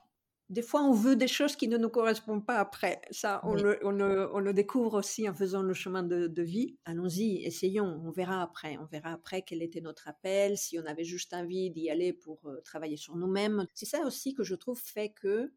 des 0.50 0.62
fois, 0.62 0.84
on 0.84 0.92
veut 0.92 1.16
des 1.16 1.28
choses 1.28 1.56
qui 1.56 1.68
ne 1.68 1.78
nous 1.78 1.90
correspondent 1.90 2.46
pas 2.46 2.60
après. 2.60 3.02
Ça, 3.12 3.42
on, 3.44 3.54
le, 3.56 4.52
découvre 4.52 4.96
aussi 5.00 5.28
en 5.28 5.34
faisant 5.34 5.62
le 5.62 5.74
chemin 5.74 6.04
de, 6.04 6.42
vie. 6.42 6.78
Allons-y, 6.86 7.44
essayons. 7.44 8.02
On 8.06 8.12
verra 8.12 8.42
après. 8.42 8.78
On 8.78 8.86
verra 8.86 9.14
après 9.14 9.42
quel 9.42 9.64
était 9.64 9.82
notre 9.82 10.08
appel, 10.08 10.58
si 10.58 10.78
on 10.78 10.86
avait 10.86 11.06
juste 11.06 11.34
envie 11.34 11.72
d'y 11.72 11.90
aller 11.90 12.14
pour 12.14 12.40
euh, 12.46 12.62
travailler 12.62 12.98
sur 12.98 13.16
nous-mêmes. 13.16 13.66
C'est 13.74 13.86
ça 13.86 14.06
aussi 14.06 14.34
que 14.34 14.44
je 14.44 14.56
trouve 14.56 14.80
fait 14.80 15.10
que 15.10 15.52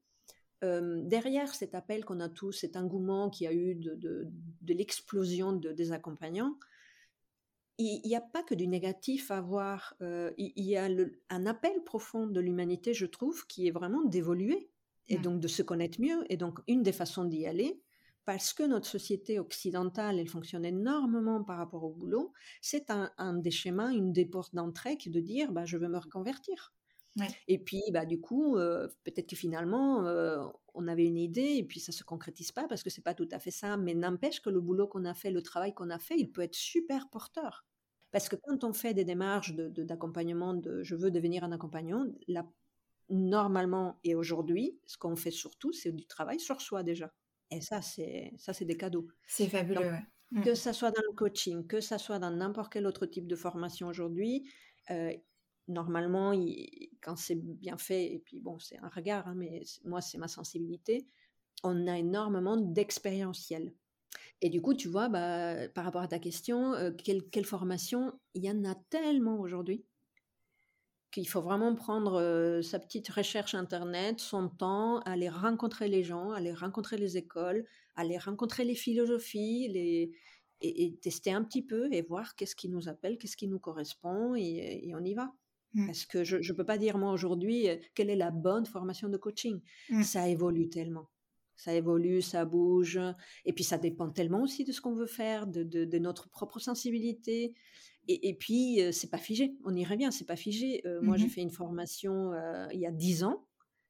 euh, 0.64 1.02
derrière 1.04 1.54
cet 1.54 1.74
appel 1.74 2.04
qu'on 2.04 2.20
a 2.20 2.28
tous, 2.28 2.52
cet 2.52 2.76
engouement 2.76 3.28
qui 3.28 3.46
a 3.46 3.52
eu 3.52 3.74
de, 3.74 4.28
l'explosion 4.66 5.52
des 5.52 5.92
accompagnants, 5.92 6.56
il 7.78 8.00
n'y 8.04 8.16
a 8.16 8.22
pas 8.22 8.42
que 8.42 8.54
du 8.54 8.66
négatif 8.66 9.30
à 9.30 9.40
voir. 9.40 9.94
Euh, 10.00 10.32
il, 10.38 10.64
y 10.64 10.76
a 10.76 10.88
un 11.28 11.46
appel 11.46 11.84
profond 11.84 12.26
de 12.26 12.40
l'humanité, 12.40 12.94
je 12.94 13.04
trouve, 13.04 13.46
qui 13.46 13.68
est 13.68 13.70
vraiment 13.70 14.02
d'évoluer 14.04 14.70
et 15.08 15.18
donc 15.18 15.40
de 15.40 15.48
se 15.48 15.62
connaître 15.62 16.00
mieux. 16.00 16.25
Et 16.30 16.36
donc, 16.36 16.58
une 16.66 16.82
des 16.82 16.92
façons 16.92 17.25
d'y 17.25 17.46
aller, 17.46 17.80
parce 18.25 18.52
que 18.52 18.64
notre 18.64 18.88
société 18.88 19.38
occidentale, 19.38 20.18
elle 20.18 20.28
fonctionne 20.28 20.64
énormément 20.64 21.44
par 21.44 21.58
rapport 21.58 21.84
au 21.84 21.90
boulot, 21.90 22.32
c'est 22.60 22.90
un, 22.90 23.34
des 23.34 23.52
schémas, 23.52 23.92
une 23.92 24.12
des 24.12 24.26
portes 24.26 24.54
d'entrée 24.54 24.96
qui 24.96 25.08
est 25.08 25.12
de 25.12 25.20
dire, 25.20 25.52
bah, 25.52 25.64
je 25.64 25.76
veux 25.76 25.88
me 25.88 25.98
reconvertir. 25.98 26.75
Et 27.48 27.58
puis, 27.58 27.82
bah, 27.92 28.04
du 28.04 28.20
coup, 28.20 28.56
euh, 28.56 28.88
peut-être 29.04 29.30
que 29.30 29.36
finalement, 29.36 30.04
euh, 30.04 30.44
on 30.75 30.86
avait 30.86 31.06
une 31.06 31.16
idée 31.16 31.54
et 31.56 31.64
puis 31.64 31.80
ça 31.80 31.92
se 31.92 32.04
concrétise 32.04 32.52
pas 32.52 32.68
parce 32.68 32.82
que 32.82 32.90
c'est 32.90 33.02
pas 33.02 33.14
tout 33.14 33.28
à 33.30 33.38
fait 33.38 33.50
ça. 33.50 33.76
Mais 33.78 33.95
n'empêche 33.95 34.42
que 34.42 34.50
le 34.50 34.60
boulot 34.60 34.86
qu'on 34.86 35.04
a 35.06 35.14
fait, 35.14 35.30
le 35.30 35.40
travail 35.40 35.73
qu'on 35.73 35.88
a 35.88 35.99
fait, 35.99 36.16
il 36.19 36.30
peut 36.30 36.42
être 36.42 36.54
super 36.54 37.08
porteur. 37.08 37.64
Parce 38.10 38.28
que 38.28 38.36
quand 38.36 38.64
on 38.64 38.73
fait 38.73 38.92
des 38.92 39.04
démarches 39.04 39.54
d'accompagnement, 39.54 40.54
de, 40.54 40.60
de, 40.60 40.82
je 40.82 40.95
veux 40.95 41.10
devenir 41.10 41.42
un 41.45 41.52
accompagnant, 41.52 42.06
la 42.28 42.47
normalement 43.08 43.99
et 44.04 44.14
aujourd'hui, 44.14 44.78
ce 44.86 44.99
qu'on 44.99 45.16
fait 45.16 45.30
surtout, 45.30 45.73
c'est 45.73 45.92
du 45.92 46.06
travail 46.06 46.40
sur 46.40 46.60
soi 46.60 46.82
déjà. 46.82 47.12
Et 47.50 47.60
ça, 47.60 47.82
c'est 47.82 48.32
ça, 48.38 48.52
c'est 48.52 48.64
des 48.64 48.76
cadeaux. 48.76 49.08
C'est 49.26 49.49
fabuleux. 49.49 49.92
Que 50.42 50.54
ça 50.54 50.73
soit 50.73 50.90
dans 50.90 51.02
le 51.08 51.14
coaching, 51.14 51.66
que 51.69 51.80
ça 51.80 51.99
soit 51.99 52.19
dans 52.19 52.32
n'importe 52.32 52.73
quel 52.73 52.86
autre 52.86 53.06
type 53.06 53.28
de 53.28 53.36
formation 53.36 53.86
aujourd'hui, 53.86 54.50
euh, 54.90 55.12
normalement, 55.69 56.32
quand 57.00 57.16
c'est 57.16 57.36
bien 57.36 57.78
fait, 57.78 58.12
et 58.12 58.19
puis 58.19 58.40
bon, 58.40 58.58
c'est 58.58 58.78
un 58.78 58.88
regard, 58.88 59.28
hein, 59.28 59.34
mais 59.36 59.62
moi, 59.84 60.00
c'est 60.00 60.19
ma 60.19 60.26
sensibilité, 60.26 61.06
on 61.62 61.86
a 61.86 61.99
énormément 61.99 62.56
d'expérientiel. 62.56 63.73
Et 64.40 64.50
du 64.50 64.60
coup, 64.60 64.75
tu 64.75 64.88
vois, 64.88 65.08
bah, 65.08 65.69
par 65.69 65.84
rapport 65.84 66.02
à 66.02 66.08
ta 66.08 66.19
question, 66.19 66.75
euh, 66.75 66.90
quelle, 66.92 67.28
quelle 67.30 67.45
formation? 67.45 68.12
Il 68.34 68.45
y 68.45 68.50
en 68.50 68.64
a 68.64 68.75
tellement 68.90 69.38
aujourd'hui 69.38 69.84
qu'il 71.16 71.28
faut 71.28 71.40
vraiment 71.40 71.74
prendre 71.74 72.60
sa 72.62 72.78
petite 72.78 73.08
recherche 73.08 73.54
Internet, 73.54 74.20
son 74.20 74.50
temps, 74.50 74.98
aller 75.00 75.30
rencontrer 75.30 75.88
les 75.88 76.04
gens, 76.04 76.32
aller 76.32 76.52
rencontrer 76.52 76.98
les 76.98 77.16
écoles, 77.16 77.64
aller 77.94 78.18
rencontrer 78.18 78.64
les 78.64 78.74
philosophies, 78.74 79.68
les... 79.68 80.12
Et, 80.62 80.96
tester 81.02 81.32
un 81.32 81.44
petit 81.44 81.62
peu 81.62 81.92
et 81.92 82.00
voir 82.00 82.34
qu'est-ce 82.34 82.56
qui 82.56 82.70
nous 82.70 82.88
appelle, 82.88 83.18
qu'est-ce 83.18 83.36
qui 83.36 83.46
nous 83.46 83.58
correspond, 83.58 84.34
et, 84.34 84.90
on 84.94 85.04
y 85.04 85.12
va. 85.14 85.34
Mmh. 85.74 85.86
Parce 85.86 86.06
que 86.06 86.24
je 86.24 86.36
ne 86.36 86.56
peux 86.56 86.64
pas 86.64 86.78
dire 86.78 86.96
moi 86.96 87.12
aujourd'hui 87.12 87.68
quelle 87.94 88.08
est 88.08 88.16
la 88.16 88.30
bonne 88.30 88.64
formation 88.64 89.08
de 89.10 89.18
coaching. 89.18 89.60
Mmh. 89.90 90.02
Ça 90.02 90.28
évolue 90.28 90.70
tellement. 90.70 91.08
Ça 91.56 91.74
évolue, 91.74 92.22
ça 92.22 92.44
bouge. 92.44 93.00
Et 93.44 93.52
puis 93.52 93.64
ça 93.64 93.78
dépend 93.78 94.10
tellement 94.10 94.42
aussi 94.42 94.64
de 94.64 94.72
ce 94.72 94.80
qu'on 94.80 94.94
veut 94.94 95.06
faire, 95.06 95.46
de, 95.46 95.62
de, 95.62 95.98
notre 95.98 96.28
propre 96.28 96.58
sensibilité. 96.58 97.54
Et, 98.08 98.34
puis, 98.34 98.80
c'est 98.92 99.10
pas 99.10 99.19
figé. 99.19 99.56
On 99.64 99.75
irait 99.75 99.97
bien, 99.97 100.10
c'est 100.10 100.26
pas 100.26 100.36
figé. 100.36 100.82
Moi, 101.02 101.16
j'ai 101.16 101.26
mmh 101.26 101.30
fait 101.30 101.40
une 101.40 101.50
formation 101.50 102.32
il 102.73 102.78
y 102.78 102.86
a 102.86 102.92
dix 102.92 103.25
ans. 103.25 103.47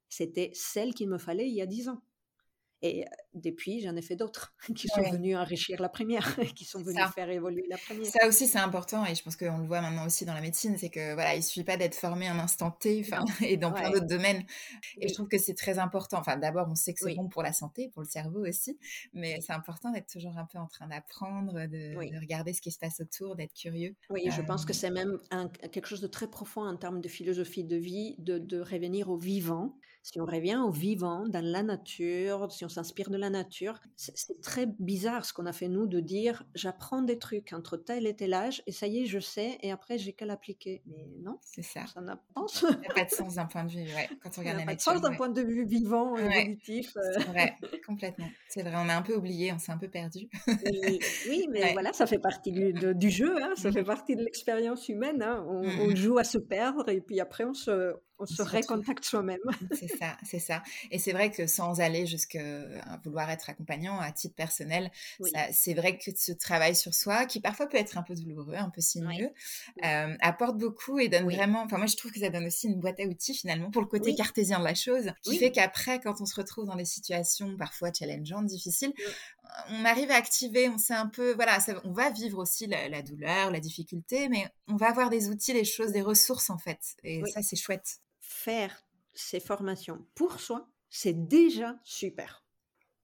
C'était 0.09 0.51
celle 0.55 0.95
qu'il 0.95 1.09
me 1.09 1.19
fallait 1.19 1.49
il 1.49 1.55
y 1.55 1.61
a 1.61 1.67
dix 1.67 1.89
ans. 1.89 2.01
Et 2.83 3.05
depuis, 3.41 3.81
j'en 3.81 3.97
ai 3.97 4.03
fait 4.03 4.17
d'autres 4.17 4.55
qui 4.77 4.89
sont 4.89 5.03
venus 5.03 5.37
enrichir 5.37 5.81
la 5.81 5.89
première, 5.89 6.37
qui 6.55 6.65
sont 6.65 6.83
venus 6.83 7.03
faire 7.15 7.31
évoluer 7.31 7.67
la 7.69 7.79
première. 7.79 8.07
Ça 8.07 8.27
aussi, 8.27 8.47
c'est 8.47 8.59
important 8.59 9.05
et 9.07 9.15
je 9.15 9.23
pense 9.23 9.37
qu'on 9.37 9.59
le 9.59 9.67
voit 9.67 9.81
maintenant 9.81 10.07
aussi 10.07 10.25
dans 10.25 10.35
la 10.35 10.41
médecine, 10.41 10.77
c'est 10.79 10.91
que 10.91 11.15
voilà, 11.15 11.35
il 11.35 11.43
suffit 11.43 11.65
pas 11.65 11.77
d'être 11.77 11.95
formé 11.95 12.29
un 12.29 12.39
instant 12.39 12.71
T, 12.71 13.05
et 13.43 13.57
dans 13.57 13.73
plein 13.73 13.91
d'autres 13.91 14.07
domaines. 14.07 14.45
Et 15.01 15.09
je 15.09 15.15
trouve 15.15 15.29
que 15.29 15.39
c'est 15.39 15.55
très 15.55 15.79
important. 15.79 16.19
Enfin, 16.19 16.37
d'abord, 16.37 16.67
on 16.71 16.75
sait 16.75 16.95
que 16.95 17.01
c'est 17.01 17.15
bon 17.15 17.29
pour 17.29 17.43
la 17.43 17.53
santé, 17.53 17.91
pour 17.93 18.03
le 18.03 18.09
cerveau 18.09 18.47
aussi, 18.47 18.79
mais 19.13 19.39
c'est 19.41 19.53
important 19.53 19.91
d'être 19.91 20.09
toujours 20.09 20.37
un 20.39 20.47
peu 20.47 20.59
en 20.59 20.67
train 20.67 20.87
d'apprendre, 20.87 21.67
de, 21.67 21.97
regarder 22.19 22.53
ce 22.53 22.61
qui 22.61 22.71
se 22.71 22.79
passe 22.79 23.01
autour, 23.01 23.37
d'être 23.37 23.55
curieux. 23.55 23.95
Oui, 24.11 24.29
je 24.31 24.43
pense 24.43 24.65
que 24.65 24.73
c'est 24.73 24.91
même 24.91 25.19
quelque 25.73 25.87
chose 25.87 26.01
de 26.01 26.07
très 26.07 26.29
profond 26.29 26.67
en 26.67 26.77
termes 26.77 27.01
de 27.01 27.09
philosophie 27.09 27.65
de 27.65 27.77
vie, 27.77 28.17
de, 28.19 28.39
de 28.39 28.61
revenir 28.61 29.11
au 29.11 29.17
vivant 29.17 29.77
si 30.07 30.21
on 30.21 30.25
revient 30.25 30.59
au 30.65 30.71
vivant, 30.71 31.27
dans 31.27 31.45
la 31.45 31.65
nature, 31.65 32.47
si 32.53 32.65
on 32.65 32.69
s'inspire 32.69 33.11
de 33.11 33.17
la 33.17 33.26
nature, 33.31 33.81
c'est 33.97 34.41
très 34.41 34.67
bizarre 34.79 35.25
ce 35.25 35.33
qu'on 35.33 35.47
a 35.47 35.53
fait 35.53 35.69
nous 35.69 35.87
de 35.87 36.01
dire 36.01 36.45
j'apprends 36.55 37.03
des 37.03 37.19
trucs 37.19 37.53
entre 37.53 37.77
tel 37.77 38.07
et 38.07 38.15
tel 38.15 38.35
âge 38.35 38.63
et 38.67 38.73
ça 38.73 38.87
y 38.87 39.01
est, 39.01 39.07
je 39.07 39.19
sais 39.19 39.59
et 39.63 39.71
après 39.71 39.99
j'ai 39.99 40.13
qu'à 40.13 40.27
l'appliquer. 40.27 40.83
Mais 40.87 41.09
non, 41.21 41.39
c'est 41.43 41.63
ça. 41.63 41.87
Ça 41.87 42.01
n'a 42.01 42.21
pas 42.35 43.05
de 43.05 43.11
sens 43.11 43.35
d'un 43.35 43.47
point 43.47 43.65
de 43.65 43.71
vue, 43.71 43.83
ouais, 43.83 44.09
quand 44.23 44.31
on 44.37 44.41
regarde 44.41 44.59
la 44.59 44.65
nature. 44.65 44.93
De 44.93 44.99
sens 44.99 45.01
d'un 45.03 45.17
point 45.17 45.29
de 45.29 45.43
vue 45.43 45.65
vivant, 45.67 46.17
évolutif. 46.17 46.97
Euh. 46.97 47.33
Ouais, 47.33 47.55
complètement. 47.87 48.29
C'est 48.49 48.63
vrai, 48.63 48.75
on 48.77 48.89
a 48.89 48.95
un 48.95 49.03
peu 49.03 49.15
oublié, 49.15 49.53
on 49.53 49.59
s'est 49.59 49.73
un 49.73 49.79
peu 49.79 49.89
perdu. 49.89 50.29
oui, 51.29 51.49
mais 51.51 51.73
voilà, 51.73 51.93
ça 51.93 52.07
fait 52.07 52.19
partie 52.19 52.53
du, 52.53 52.73
du 52.73 53.11
jeu, 53.11 53.43
hein, 53.43 53.53
ça 53.57 53.71
mmh. 53.71 53.73
fait 53.73 53.85
partie 53.85 54.17
de 54.17 54.23
l'expérience 54.23 54.89
humaine. 54.89 55.23
Hein. 55.23 55.45
On, 55.49 55.63
mmh, 55.63 55.81
on, 55.81 55.97
joue 55.97 56.19
à 56.19 56.25
se 56.25 56.39
perdre 56.39 56.89
et 56.89 57.01
puis 57.01 57.21
après 57.21 57.45
on 57.45 57.55
se, 57.55 57.95
on 58.19 58.27
se 58.27 58.43
récontacte 58.43 59.05
soi-même. 59.05 59.39
c'est 59.73 59.89
ça, 59.89 60.17
c'est 60.25 60.39
ça. 60.39 60.63
Et 60.91 60.99
c'est 60.99 61.13
vrai 61.13 61.31
que 61.31 61.47
sans 61.47 61.81
aller 61.81 62.07
jusqu'à 62.07 62.41
vouloir 63.05 63.31
être 63.31 63.51
accompagnant 63.51 63.99
à 63.99 64.13
titre 64.13 64.35
personnel, 64.35 64.91
c'est 65.53 65.75
vrai 65.75 65.99
que 65.99 66.11
ce 66.17 66.33
travail 66.33 66.75
sur 66.75 66.95
soi, 66.95 67.27
qui 67.27 67.41
parfois 67.41 67.67
peut 67.67 67.77
être 67.77 67.99
un 67.99 68.03
peu 68.03 68.15
douloureux, 68.15 68.55
un 68.55 68.71
peu 68.71 68.81
sinueux, 68.81 69.31
euh, 69.85 70.15
apporte 70.21 70.57
beaucoup 70.59 70.99
et 70.99 71.09
donne 71.09 71.25
vraiment. 71.25 71.63
Enfin, 71.63 71.79
moi, 71.79 71.87
je 71.87 71.97
trouve 71.97 72.13
que 72.13 72.21
ça 72.21 72.31
donne 72.31 72.47
aussi 72.47 72.69
une 72.69 72.81
boîte 72.81 73.01
à 73.01 73.05
outils 73.05 73.35
finalement 73.35 73.71
pour 73.71 73.83
le 73.83 73.89
côté 73.89 74.15
cartésien 74.15 74.59
de 74.59 74.65
la 74.65 74.75
chose, 74.75 75.13
qui 75.23 75.39
fait 75.39 75.53
qu'après, 75.53 76.01
quand 76.01 76.21
on 76.21 76.27
se 76.27 76.35
retrouve 76.35 76.67
dans 76.67 76.77
des 76.77 76.85
situations 76.85 77.57
parfois 77.57 77.93
challengeantes, 77.93 78.47
difficiles, 78.47 78.93
on 79.71 79.85
arrive 79.85 80.11
à 80.11 80.17
activer. 80.17 80.69
On 80.69 80.79
sait 80.79 80.95
un 80.95 81.07
peu, 81.07 81.35
voilà, 81.35 81.59
on 81.85 81.93
va 81.93 82.11
vivre 82.11 82.39
aussi 82.39 82.67
la, 82.67 83.03
douleur, 83.03 83.51
la 83.51 83.61
difficulté, 83.61 84.29
mais 84.29 84.47
on 84.69 84.77
va 84.77 84.89
avoir 84.89 85.11
des 85.11 85.29
outils, 85.29 85.53
des 85.53 85.65
choses, 85.65 85.93
des 85.93 86.03
ressources 86.03 86.51
en 86.51 86.59
fait. 86.59 86.81
Et 87.03 87.23
ça, 87.27 87.43
c'est 87.43 87.57
chouette 87.57 88.01
faire 88.47 88.87
ces 89.13 89.41
formations 89.41 90.07
pour 90.15 90.39
soi, 90.39 90.69
c'est 90.89 91.27
déjà 91.27 91.81
super. 91.83 92.45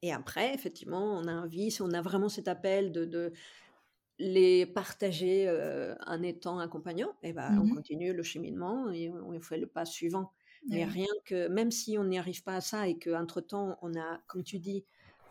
Et 0.00 0.12
après, 0.12 0.54
effectivement, 0.54 1.18
on 1.18 1.26
a 1.26 1.32
envie, 1.32 1.72
si 1.72 1.82
on 1.82 1.90
a 1.90 2.00
vraiment 2.00 2.28
cet 2.28 2.46
appel 2.46 2.92
de, 2.92 3.32
les 4.18 4.66
partager 4.66 5.50
en 6.06 6.22
étant 6.22 6.60
accompagnant, 6.60 7.10
et 7.24 7.30
eh 7.30 7.32
ben, 7.32 7.58
on 7.58 7.64
mmh 7.64 7.74
continue 7.74 8.12
le 8.12 8.22
cheminement 8.22 8.92
et 8.92 9.10
on, 9.10 9.40
fait 9.40 9.58
le 9.58 9.66
pas 9.66 9.84
suivant. 9.84 10.32
Mais 10.68 10.84
rien 10.84 11.14
que, 11.24 11.48
même 11.48 11.72
si 11.72 11.98
on 11.98 12.04
n'y 12.04 12.18
arrive 12.18 12.44
pas 12.44 12.54
à 12.54 12.60
ça 12.60 12.86
et 12.86 12.96
qu'entre-temps, 12.96 13.78
on 13.82 13.98
a, 13.98 14.20
comme 14.28 14.44
tu 14.44 14.60
dis, 14.60 14.84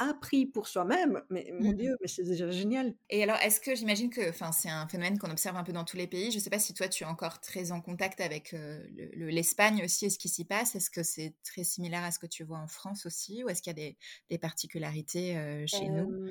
appris 0.10 0.46
pour 0.46 0.68
soi-même, 0.68 1.22
mais 1.30 1.52
mon 1.60 1.72
mmh 1.72 1.76
Dieu, 1.76 1.98
mais 2.02 2.08
c'est 2.08 2.24
déjà 2.24 2.50
génial. 2.52 2.94
Et 3.10 3.24
alors, 3.24 3.38
est-ce 3.38 3.60
que 3.60 3.76
j'imagine 3.76 4.10
que 4.10 4.30
enfin, 4.30 4.52
c'est 4.52 4.70
un 4.70 4.88
phénomène 4.88 5.18
qu'on 5.18 5.32
observe 5.32 5.58
un 5.58 5.64
peu 5.64 5.74
dans 5.74 5.84
tous 5.84 5.98
les 5.98 6.08
pays 6.08 6.32
Je 6.32 6.38
ne 6.38 6.42
sais 6.42 6.50
pas 6.50 6.60
si 6.60 6.74
toi, 6.74 6.88
tu 6.88 7.04
es 7.04 7.08
encore 7.08 7.40
très 7.42 7.72
en 7.72 7.82
contact 7.82 8.22
avec 8.22 8.56
l'Espagne 9.14 9.84
aussi 9.84 10.06
et 10.06 10.10
ce 10.10 10.18
qui 10.18 10.30
s'y 10.30 10.46
passe. 10.46 10.76
Est-ce 10.76 10.90
que 10.90 11.04
c'est 11.04 11.34
très 11.44 11.64
similaire 11.64 12.04
à 12.04 12.12
ce 12.12 12.20
que 12.20 12.28
tu 12.28 12.44
vois 12.44 12.60
en 12.60 12.68
France 12.68 13.06
aussi 13.06 13.44
Ou 13.44 13.50
est-ce 13.50 13.62
qu'il 13.62 13.78
y 13.78 13.86
a 13.86 13.92
des, 14.30 14.38
particularités 14.38 15.66
chez 15.68 15.90
nous? 15.90 16.28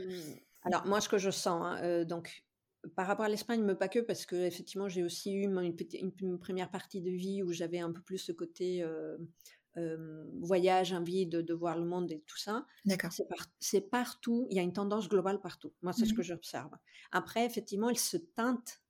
Alors, 0.63 0.87
moi, 0.87 1.01
ce 1.01 1.09
que 1.09 1.19
je 1.19 1.31
sens, 1.31 1.63
hein, 1.65 2.05
donc, 2.05 2.45
par 2.97 3.07
rapport 3.07 3.27
à 3.27 3.29
l'Espagne, 3.29 3.63
mais 3.63 3.75
pas 3.75 3.89
que, 3.89 3.99
parce 3.99 4.27
que 4.27 4.37
effectivement, 4.37 4.89
j'ai 4.89 5.03
aussi 5.03 5.33
eu 5.33 5.43
une, 5.43 5.75
une, 6.21 6.39
première 6.39 6.71
partie 6.71 7.01
de 7.01 7.11
vie 7.11 7.43
où 7.43 7.53
j'avais 7.53 7.79
un 7.79 7.93
peu 7.93 8.01
plus 8.01 8.19
ce 8.19 8.33
côté 8.33 8.85
voyage, 10.41 10.93
envie 10.93 11.27
de, 11.27 11.55
voir 11.55 11.79
le 11.79 11.85
monde 11.85 12.11
et 12.11 12.23
tout 12.27 12.39
ça. 12.39 12.67
D'accord. 12.85 13.11
C'est, 13.59 13.81
partout, 13.81 14.47
il 14.51 14.57
y 14.57 14.61
a 14.61 14.63
une 14.63 14.73
tendance 14.73 15.09
globale 15.09 15.41
partout. 15.41 15.73
Moi, 15.83 15.93
c'est 15.93 16.07
ce 16.07 16.13
mmh 16.13 16.17
que 16.17 16.23
j'observe. 16.23 16.71
Après, 17.13 17.45
effectivement, 17.45 17.89
elle 17.89 17.99
se 17.99 18.17
teinte 18.17 18.81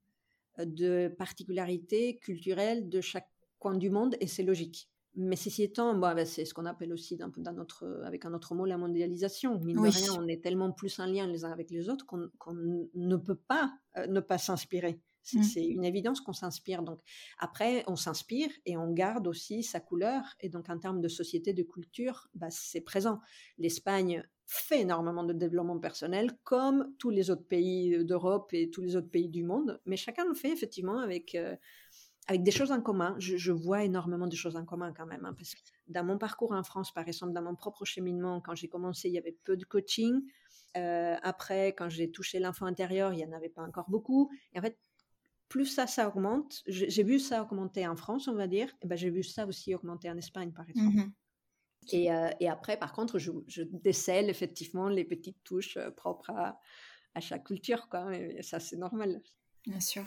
de 0.59 1.15
particularités 1.19 2.19
culturelles 2.19 2.89
de 2.89 3.01
chaque 3.01 3.31
coin 3.59 3.77
du 3.77 3.91
monde 3.91 4.17
et 4.21 4.27
c'est 4.27 4.43
logique. 4.43 4.89
Mais 5.17 5.37
ceci 5.37 5.65
étant, 5.65 5.95
bah, 5.95 6.15
bah, 6.15 6.25
c'est 6.25 6.45
ce 6.45 6.55
qu'on 6.55 6.67
appelle 6.67 6.93
aussi 6.93 7.17
dans, 7.17 7.53
notre, 7.53 8.03
avec 8.05 8.25
un 8.25 8.33
autre 8.33 8.55
mot 8.55 8.65
la 8.65 8.79
mondialisation. 8.79 9.59
Mine 9.59 9.77
de 9.77 9.89
rien, 9.89 10.13
on 10.19 10.29
est 10.29 10.43
tellement 10.43 10.71
plus 10.71 10.99
en 11.01 11.07
lien 11.07 11.27
les 11.27 11.45
uns 11.45 11.51
avec 11.51 11.71
les 11.71 11.89
autres 11.89 12.07
qu'on, 12.07 12.55
ne 12.95 13.17
peut 13.17 13.35
pas 13.35 13.73
ne 14.09 14.21
pas 14.21 14.39
s'inspirer. 14.39 15.01
Mmh. 15.33 15.43
C'est 15.43 15.65
une 15.65 15.85
évidence 15.85 16.21
qu'on 16.21 16.33
s'inspire. 16.33 16.83
Donc 16.83 17.01
après, 17.39 17.85
on 17.87 17.97
s'inspire 17.97 18.51
et 18.67 18.77
on 18.77 18.93
garde 18.93 19.27
aussi 19.27 19.63
sa 19.63 19.81
couleur. 19.81 20.23
Et 20.41 20.49
donc 20.49 20.69
en 20.69 20.79
termes 20.79 21.01
de 21.01 21.09
société, 21.09 21.53
de 21.53 21.63
culture, 21.63 22.29
bah, 22.35 22.51
c'est 22.51 22.81
présent. 22.81 23.21
L'Espagne 23.59 24.25
fait 24.47 24.81
énormément 24.81 25.23
de 25.23 25.33
développement 25.33 25.79
personnel, 25.79 26.33
comme 26.43 26.93
tous 26.99 27.11
les 27.11 27.31
autres 27.31 27.47
pays 27.47 28.05
d'Europe 28.05 28.53
et 28.53 28.71
tous 28.71 28.81
les 28.81 28.97
autres 28.97 29.11
pays 29.11 29.29
du 29.29 29.45
monde. 29.45 29.81
Mais 29.87 29.97
chacun 29.97 30.25
le 30.25 30.35
fait 30.35 30.51
effectivement 30.51 30.99
avec 30.99 31.35
euh, 31.37 31.55
avec 32.27 32.45
des 32.45 32.53
choses 32.53 32.71
en 32.71 32.81
commun. 32.81 33.17
Je, 33.19 33.51
vois 33.51 33.83
énormément 33.83 34.29
de 34.29 34.37
choses 34.37 34.55
en 34.55 34.65
commun 34.65 34.93
quand 34.97 35.07
même. 35.07 35.25
Hein, 35.25 35.35
parce 35.37 35.55
que 35.55 35.61
dans 35.89 36.05
mon 36.05 36.17
parcours 36.17 36.53
en 36.53 36.63
France, 36.63 36.93
par 36.93 37.09
exemple, 37.09 37.33
dans 37.33 37.43
mon 37.43 37.57
propre 37.57 37.85
cheminement, 37.85 38.41
quand 38.41 38.55
j'ai 38.55 38.69
commencé, 38.69 39.09
il 39.09 39.15
y 39.15 39.19
avait 39.19 39.37
peu 39.45 39.57
de 39.57 39.65
coaching. 39.65 40.21
Euh, 40.77 41.17
après, 41.23 41.69
quand 41.69 41.89
j'ai 41.89 42.11
touché 42.13 42.39
l'enfant 42.39 42.67
intérieur, 42.67 43.13
il 43.13 43.17
n'y 43.17 43.25
en 43.25 43.33
avait 43.33 43.49
pas 43.49 43.63
encore 43.63 43.91
beaucoup. 43.91 44.31
Et 44.53 44.61
en 44.61 44.63
fait, 44.63 44.79
plus 45.51 45.67
ça, 45.67 45.87
ça 45.87 46.09
augmente. 46.09 46.63
J'ai 46.67 47.03
vu 47.03 47.19
ça 47.19 47.43
augmenter 47.43 47.87
en 47.87 47.97
France, 47.97 48.29
on 48.29 48.35
va 48.35 48.47
dire. 48.47 48.75
Et 48.81 48.87
ben, 48.87 48.97
j'ai 48.97 49.11
vu 49.11 49.23
ça 49.23 49.47
aussi 49.47 49.75
augmenter 49.75 50.09
en 50.09 50.17
Espagne, 50.17 50.53
par 50.53 50.67
exemple. 50.71 50.97
Mmh 50.97 51.13
et, 51.93 52.13
euh, 52.13 52.29
et, 52.41 52.49
après, 52.49 52.77
par 52.77 52.93
contre, 52.93 53.19
je, 53.19 53.33
je, 53.49 53.63
décèle 53.63 54.29
effectivement 54.29 54.91
les 54.91 55.03
petites 55.03 55.43
touches 55.43 55.79
euh, 55.79 55.91
propres 55.91 56.29
à, 56.31 56.61
à, 57.15 57.21
chaque 57.21 57.45
culture. 57.45 57.89
Quoi. 57.89 58.15
Et 58.15 58.43
ça, 58.43 58.61
c'est 58.61 58.77
normal. 58.77 59.23
Bien 59.67 59.81
sûr. 59.81 60.05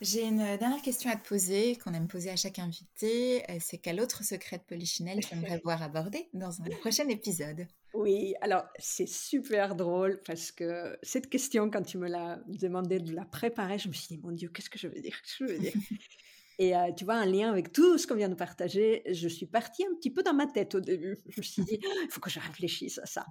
J'ai 0.00 0.24
une 0.24 0.56
dernière 0.56 0.80
question 0.80 1.10
à 1.10 1.16
te 1.16 1.28
poser, 1.28 1.76
qu'on 1.76 1.92
aime 1.92 2.08
poser 2.08 2.30
à 2.30 2.36
chaque 2.36 2.58
invité. 2.58 3.44
Euh, 3.50 3.58
c'est 3.60 3.76
quel 3.76 4.00
autre 4.00 4.24
secret 4.24 4.56
de 4.56 4.62
Polichinelle 4.62 5.20
tu 5.20 5.34
aimerais 5.34 5.60
voir 5.64 5.82
abordé 5.82 6.30
dans 6.32 6.62
un 6.62 6.70
prochain 6.80 7.06
épisode? 7.08 7.66
Oui, 7.94 8.34
alors 8.40 8.64
c'est 8.78 9.08
super 9.08 9.74
drôle 9.74 10.20
parce 10.24 10.50
que 10.50 10.96
cette 11.02 11.28
question, 11.28 11.70
quand 11.70 11.82
tu 11.82 11.98
me 11.98 12.08
l'as 12.08 12.40
demandé 12.46 12.98
de 12.98 13.14
la 13.14 13.26
préparer, 13.26 13.78
je 13.78 13.88
me 13.88 13.92
suis 13.92 14.16
dit, 14.16 14.20
mon 14.22 14.32
Dieu, 14.32 14.48
qu'est-ce 14.48 14.70
que 14.70 14.78
je 14.78 14.88
veux 14.88 15.00
dire, 15.00 15.16
je 15.38 15.44
veux 15.44 15.58
dire? 15.58 15.72
Et 16.58 16.76
euh, 16.76 16.92
tu 16.96 17.04
vois, 17.04 17.14
un 17.14 17.26
lien 17.26 17.50
avec 17.50 17.72
tout 17.72 17.98
ce 17.98 18.06
qu'on 18.06 18.14
vient 18.14 18.28
de 18.28 18.34
partager, 18.34 19.02
je 19.10 19.28
suis 19.28 19.46
partie 19.46 19.84
un 19.84 19.94
petit 19.94 20.10
peu 20.10 20.22
dans 20.22 20.34
ma 20.34 20.46
tête 20.46 20.74
au 20.74 20.80
début. 20.80 21.18
Je 21.28 21.40
me 21.40 21.42
suis 21.42 21.62
dit, 21.64 21.78
il 22.04 22.08
faut 22.10 22.20
que 22.20 22.30
je 22.30 22.40
réfléchisse 22.40 22.98
à 22.98 23.06
ça. 23.06 23.26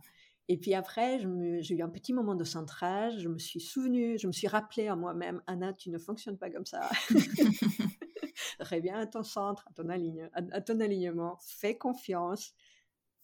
Et 0.48 0.58
puis 0.58 0.74
après, 0.74 1.20
j'ai 1.62 1.76
eu 1.76 1.82
un 1.82 1.90
petit 1.90 2.14
moment 2.14 2.36
de 2.36 2.44
centrage. 2.44 3.20
Je 3.20 3.30
me 3.30 3.40
suis 3.40 3.62
souvenu, 3.62 4.18
je 4.18 4.28
me 4.28 4.32
suis 4.32 4.48
rappelé 4.48 4.88
à 4.88 4.96
moi-même, 4.96 5.42
Anna, 5.48 5.74
tu 5.74 5.90
ne 5.92 5.98
fonctionnes 5.98 6.38
pas 6.38 6.50
comme 6.50 6.66
ça. 6.66 6.90
Reviens 8.60 9.00
à 9.00 9.08
ton 9.08 9.24
centre, 9.24 9.66
à 9.70 9.74
ton, 9.74 9.88
à 10.34 10.62
ton 10.62 10.80
alignement. 10.82 11.38
Fais 11.42 11.78
confiance. 11.78 12.54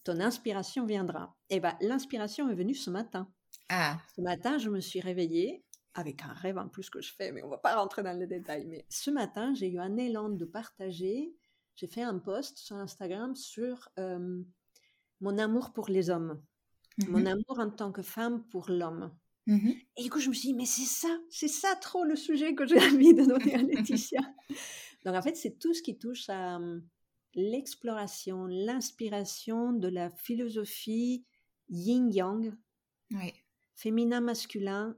Ton 0.08 0.22
inspiration 0.22 0.86
viendra. 0.86 1.36
Et 1.50 1.60
bien, 1.60 1.78
l'inspiration 1.82 2.50
est 2.50 2.56
venue 2.56 2.76
ce 2.76 2.90
matin. 2.90 3.30
Ah. 3.68 3.98
Ce 4.16 4.22
matin, 4.22 4.58
je 4.58 4.70
me 4.70 4.80
suis 4.80 5.02
réveillée 5.02 5.66
avec 5.96 6.24
un 6.24 6.32
rêve 6.32 6.58
en 6.58 6.70
plus 6.70 6.90
que 6.90 7.02
je 7.02 7.14
fais, 7.14 7.34
mais 7.34 7.44
on 7.44 7.50
va 7.50 7.58
pas 7.58 7.76
rentrer 7.76 8.04
dans 8.04 8.18
les 8.18 8.26
détails. 8.26 8.66
Mais 8.68 8.86
ce 8.90 9.12
matin, 9.12 9.54
j'ai 9.54 9.70
eu 9.70 9.80
un 9.80 9.98
élan 9.98 10.30
de 10.30 10.46
partager. 10.46 11.36
J'ai 11.76 11.88
fait 11.88 12.04
un 12.04 12.20
post 12.20 12.58
sur 12.58 12.78
Instagram 12.78 13.36
sur 13.36 13.90
euh, 14.00 14.42
mon 15.20 15.38
amour 15.38 15.74
pour 15.74 15.90
les 15.90 16.10
hommes 16.10 16.42
mon 17.10 17.20
mmh 17.20 17.28
amour 17.28 17.60
en 17.60 17.70
tant 17.70 17.92
que 17.92 18.02
femme 18.02 18.44
pour 18.50 18.70
l'homme. 18.70 19.14
Mmh 19.46 19.72
et 19.98 20.04
du 20.04 20.10
coup, 20.10 20.20
je 20.20 20.30
me 20.30 20.34
suis 20.34 20.50
dit, 20.50 20.54
mais 20.54 20.66
c'est 20.66 20.86
ça, 20.86 21.20
c'est 21.30 21.50
ça 21.50 21.76
trop 21.76 22.06
le 22.06 22.16
sujet 22.16 22.56
que 22.56 22.66
j'ai 22.66 22.80
envie 22.96 23.14
de 23.14 23.26
donner 23.26 23.56
à 23.56 23.62
Laetitia. 23.62 24.22
Donc, 25.06 25.16
en 25.16 25.22
fait, 25.22 25.36
c'est 25.36 25.60
tout 25.60 25.74
ce 25.74 25.82
qui 25.82 25.98
touche 25.98 26.30
à 26.30 26.60
l'exploration, 27.36 28.46
l'inspiration 28.46 29.74
de 29.74 29.88
la 29.88 30.10
philosophie 30.10 31.26
yin-yang, 31.70 32.54
féminin-masculin, 33.76 34.98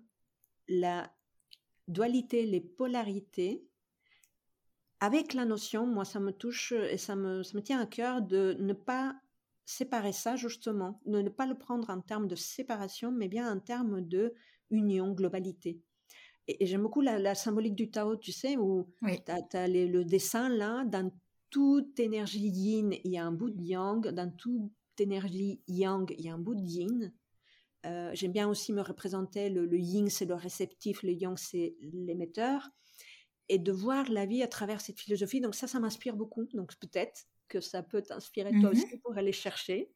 la 0.68 1.14
dualité, 1.88 2.46
les 2.46 2.62
polarités, 2.62 3.66
avec 5.00 5.34
la 5.34 5.46
notion, 5.46 5.86
moi, 5.86 6.06
ça 6.06 6.20
me 6.20 6.32
touche 6.32 6.74
et 6.74 6.98
ça 6.98 7.16
me, 7.16 7.44
ça 7.44 7.58
me 7.58 7.64
tient 7.64 7.80
à 7.80 7.86
cœur 7.86 8.22
de 8.22 8.58
ne 8.60 8.74
pas 8.74 9.16
séparer 9.66 10.12
ça 10.12 10.36
justement, 10.36 11.00
ne, 11.06 11.30
pas 11.30 11.46
le 11.46 11.58
prendre 11.58 11.90
en 11.90 12.02
termes 12.02 12.28
de 12.28 12.36
séparation, 12.36 13.12
mais 13.12 13.28
bien 13.28 13.52
en 13.52 13.60
termes 13.60 14.02
de 14.02 14.34
union, 14.72 15.14
globalité. 15.14 15.80
Et, 16.48 16.66
j'aime 16.66 16.82
beaucoup 16.82 17.02
la, 17.02 17.36
symbolique 17.36 17.76
du 17.76 17.92
Tao, 17.92 18.18
tu 18.18 18.32
sais, 18.32 18.58
où 18.58 18.88
tu 19.06 19.32
as, 19.32 19.68
le 19.68 20.04
dessin 20.04 20.50
là, 20.50 20.84
dans 20.86 21.12
toute 21.50 22.00
énergie 22.00 22.48
yin, 22.48 22.94
il 23.04 23.12
y 23.12 23.18
a 23.18 23.26
un 23.26 23.32
bout 23.32 23.50
de 23.50 23.62
yang, 23.62 24.08
dans 24.08 24.32
toute 24.32 24.72
énergie 25.00 25.62
yang, 25.68 26.10
il 26.18 26.26
y 26.26 26.30
a 26.30 26.34
un 26.34 26.40
bout 26.40 26.56
de 26.56 26.62
yin. 26.62 27.14
Euh, 27.86 28.12
j'aime 28.14 28.32
bien 28.32 28.48
aussi 28.48 28.74
me 28.74 28.82
représenter 28.82 29.50
le, 29.50 29.66
le 29.66 29.78
yin, 29.78 30.10
c'est 30.10 30.26
le 30.26 30.36
réceptif, 30.36 31.04
le 31.04 31.14
yang, 31.14 31.38
c'est 31.38 31.76
l'émetteur. 31.82 32.70
Et 33.48 33.58
de 33.58 33.72
voir 33.72 34.10
la 34.12 34.26
vie 34.26 34.44
à 34.44 34.48
travers 34.48 34.82
cette 34.82 35.00
philosophie, 35.00 35.42
donc 35.42 35.56
ça, 35.56 35.68
ça 35.68 35.80
m'inspire 35.80 36.16
beaucoup. 36.16 36.46
Donc 36.54 36.76
peut-être 36.80 37.26
que 37.48 37.62
ça 37.62 37.82
peut 37.82 38.02
t'inspirer 38.02 38.52
toi 38.52 38.70
mmh 38.70 38.74
aussi 38.74 38.98
pour 39.00 39.18
aller 39.18 39.32
chercher. 39.32 39.92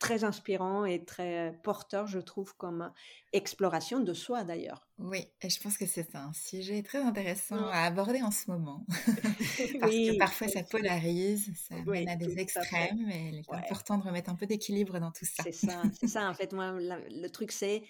Très 0.00 0.24
inspirant 0.24 0.84
et 0.84 1.04
très 1.04 1.56
porteur, 1.62 2.06
je 2.06 2.18
trouve, 2.18 2.56
comme 2.56 2.90
exploration 3.32 4.00
de 4.00 4.12
soi 4.14 4.44
d'ailleurs. 4.44 4.88
Oui, 4.98 5.26
et 5.42 5.50
je 5.50 5.60
pense 5.60 5.76
que 5.78 5.86
c'est 5.86 6.16
un 6.16 6.32
sujet 6.32 6.82
très 6.82 6.98
intéressant 6.98 7.68
à 7.68 7.82
aborder 7.82 8.22
en 8.22 8.30
ce 8.30 8.50
moment. 8.50 8.84
Parce 8.88 9.92
que 9.92 10.18
parfois 10.18 10.48
ça 10.48 10.62
polarise, 10.62 11.52
ça 11.68 11.76
mène 11.86 12.08
à 12.08 12.16
des 12.16 12.38
extrêmes, 12.38 13.10
et 13.10 13.28
il 13.28 13.38
est 13.40 13.54
important 13.54 13.98
de 13.98 14.04
remettre 14.04 14.30
un 14.30 14.34
peu 14.34 14.46
d'équilibre 14.46 14.98
dans 14.98 15.12
tout 15.12 15.26
ça. 15.26 15.42
C'est 15.44 15.52
ça, 15.52 15.82
c'est 16.00 16.08
ça. 16.08 16.28
En 16.28 16.34
fait, 16.34 16.52
moi, 16.52 16.72
le 16.80 17.28
truc, 17.28 17.52
c'est 17.52 17.82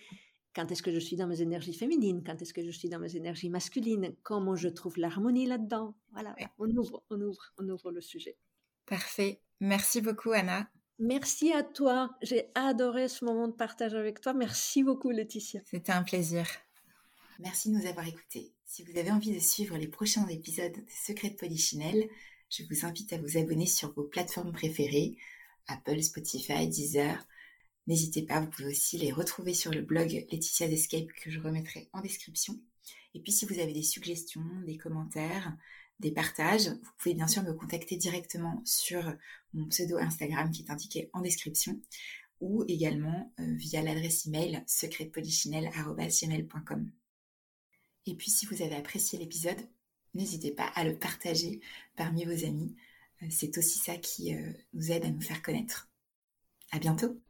quand 0.55 0.71
est-ce 0.73 0.83
que 0.83 0.93
je 0.93 0.99
suis 0.99 1.17
dans 1.17 1.27
mes 1.27 1.43
énergies 1.43 1.75
féminines, 1.75 2.23
quand 2.27 2.41
est-ce 2.43 2.53
que 2.53 2.65
je 2.65 2.71
suis 2.71 2.89
dans 2.89 2.99
mes 2.99 3.17
énergies 3.17 3.51
masculines, 3.51 4.15
comment 4.23 4.57
je 4.57 4.69
trouve 4.69 4.99
l'harmonie 4.99 5.47
là-dedans. 5.47 5.95
Voilà, 6.13 6.35
on 6.59 6.69
ouvre, 6.71 7.05
on 7.11 7.21
ouvre, 7.21 7.53
on 7.59 7.69
ouvre 7.69 7.93
le 7.93 8.01
sujet. 8.01 8.37
Parfait. 8.87 9.41
Merci 9.61 10.01
beaucoup, 10.01 10.33
Anna. 10.33 10.69
Merci 11.01 11.51
à 11.53 11.63
toi. 11.63 12.15
J'ai 12.21 12.51
adoré 12.55 13.09
ce 13.09 13.25
moment 13.25 13.49
de 13.49 13.55
partage 13.55 13.95
avec 13.95 14.21
toi. 14.21 14.35
Merci 14.35 14.83
beaucoup, 14.83 15.11
Laetitia. 15.11 15.63
C'était 15.65 15.93
un 15.93 16.03
plaisir. 16.03 16.47
Merci 17.39 17.71
de 17.71 17.79
nous 17.79 17.87
avoir 17.87 18.07
écoutés. 18.07 18.53
Si 18.67 18.85
vous 18.85 18.99
avez 18.99 19.11
envie 19.11 19.33
de 19.33 19.39
suivre 19.39 19.79
les 19.79 19.89
prochains 19.89 20.29
épisodes 20.29 20.75
des 20.75 20.95
Secrets 20.95 21.31
de 21.31 21.37
Polichinelle, 21.37 22.07
je 22.51 22.65
vous 22.69 22.85
invite 22.85 23.15
à 23.15 23.19
vous 23.19 23.39
abonner 23.39 23.65
sur 23.65 23.95
vos 23.95 24.03
plateformes 24.03 24.53
préférées, 24.53 25.17
Apple, 25.69 26.03
Spotify, 26.03 26.69
Deezer. 26.69 27.27
N'hésitez 27.87 28.23
pas, 28.23 28.41
vous 28.41 28.51
pouvez 28.51 28.69
aussi 28.69 28.99
les 28.99 29.11
retrouver 29.11 29.55
sur 29.55 29.73
le 29.73 29.81
blog 29.81 30.27
Laetitia 30.31 30.67
Escape 30.67 31.09
que 31.23 31.31
je 31.31 31.41
remettrai 31.41 31.89
en 31.95 32.03
description. 32.03 32.61
Et 33.15 33.21
puis 33.21 33.33
si 33.33 33.47
vous 33.47 33.59
avez 33.59 33.73
des 33.73 33.83
suggestions, 33.83 34.45
des 34.67 34.77
commentaires, 34.77 35.57
des 36.01 36.11
partages, 36.11 36.69
vous 36.69 36.91
pouvez 36.99 37.15
bien 37.15 37.29
sûr 37.29 37.43
me 37.43 37.53
contacter 37.53 37.97
directement 37.97 38.63
sur 38.65 39.15
mon 39.55 39.69
pseudo 39.69 39.99
Instagram 39.99 40.51
qui 40.51 40.63
est 40.63 40.71
indiqué 40.71 41.11
en 41.13 41.21
description 41.21 41.81
ou 42.41 42.65
également 42.69 43.33
euh, 43.39 43.55
via 43.57 43.83
l'adresse 43.83 44.27
email 44.27 44.65
secretpolichinelle.com. 44.67 46.91
Et 48.07 48.15
puis 48.15 48.31
si 48.31 48.47
vous 48.47 48.63
avez 48.63 48.77
apprécié 48.77 49.19
l'épisode, 49.19 49.61
n'hésitez 50.15 50.53
pas 50.53 50.73
à 50.75 50.85
le 50.85 50.99
partager 50.99 51.61
parmi 51.97 52.25
vos 52.25 52.47
amis. 52.47 52.75
Euh, 53.23 53.27
c'est 53.31 53.59
aussi 53.59 53.79
ça 53.79 53.99
qui 53.99 54.35
euh, 54.35 54.53
nous 54.73 54.91
aide 54.91 55.05
à 55.05 55.11
nous 55.11 55.21
faire 55.21 55.43
connaître. 55.43 55.91
À 56.73 56.79
bientôt! 56.79 57.21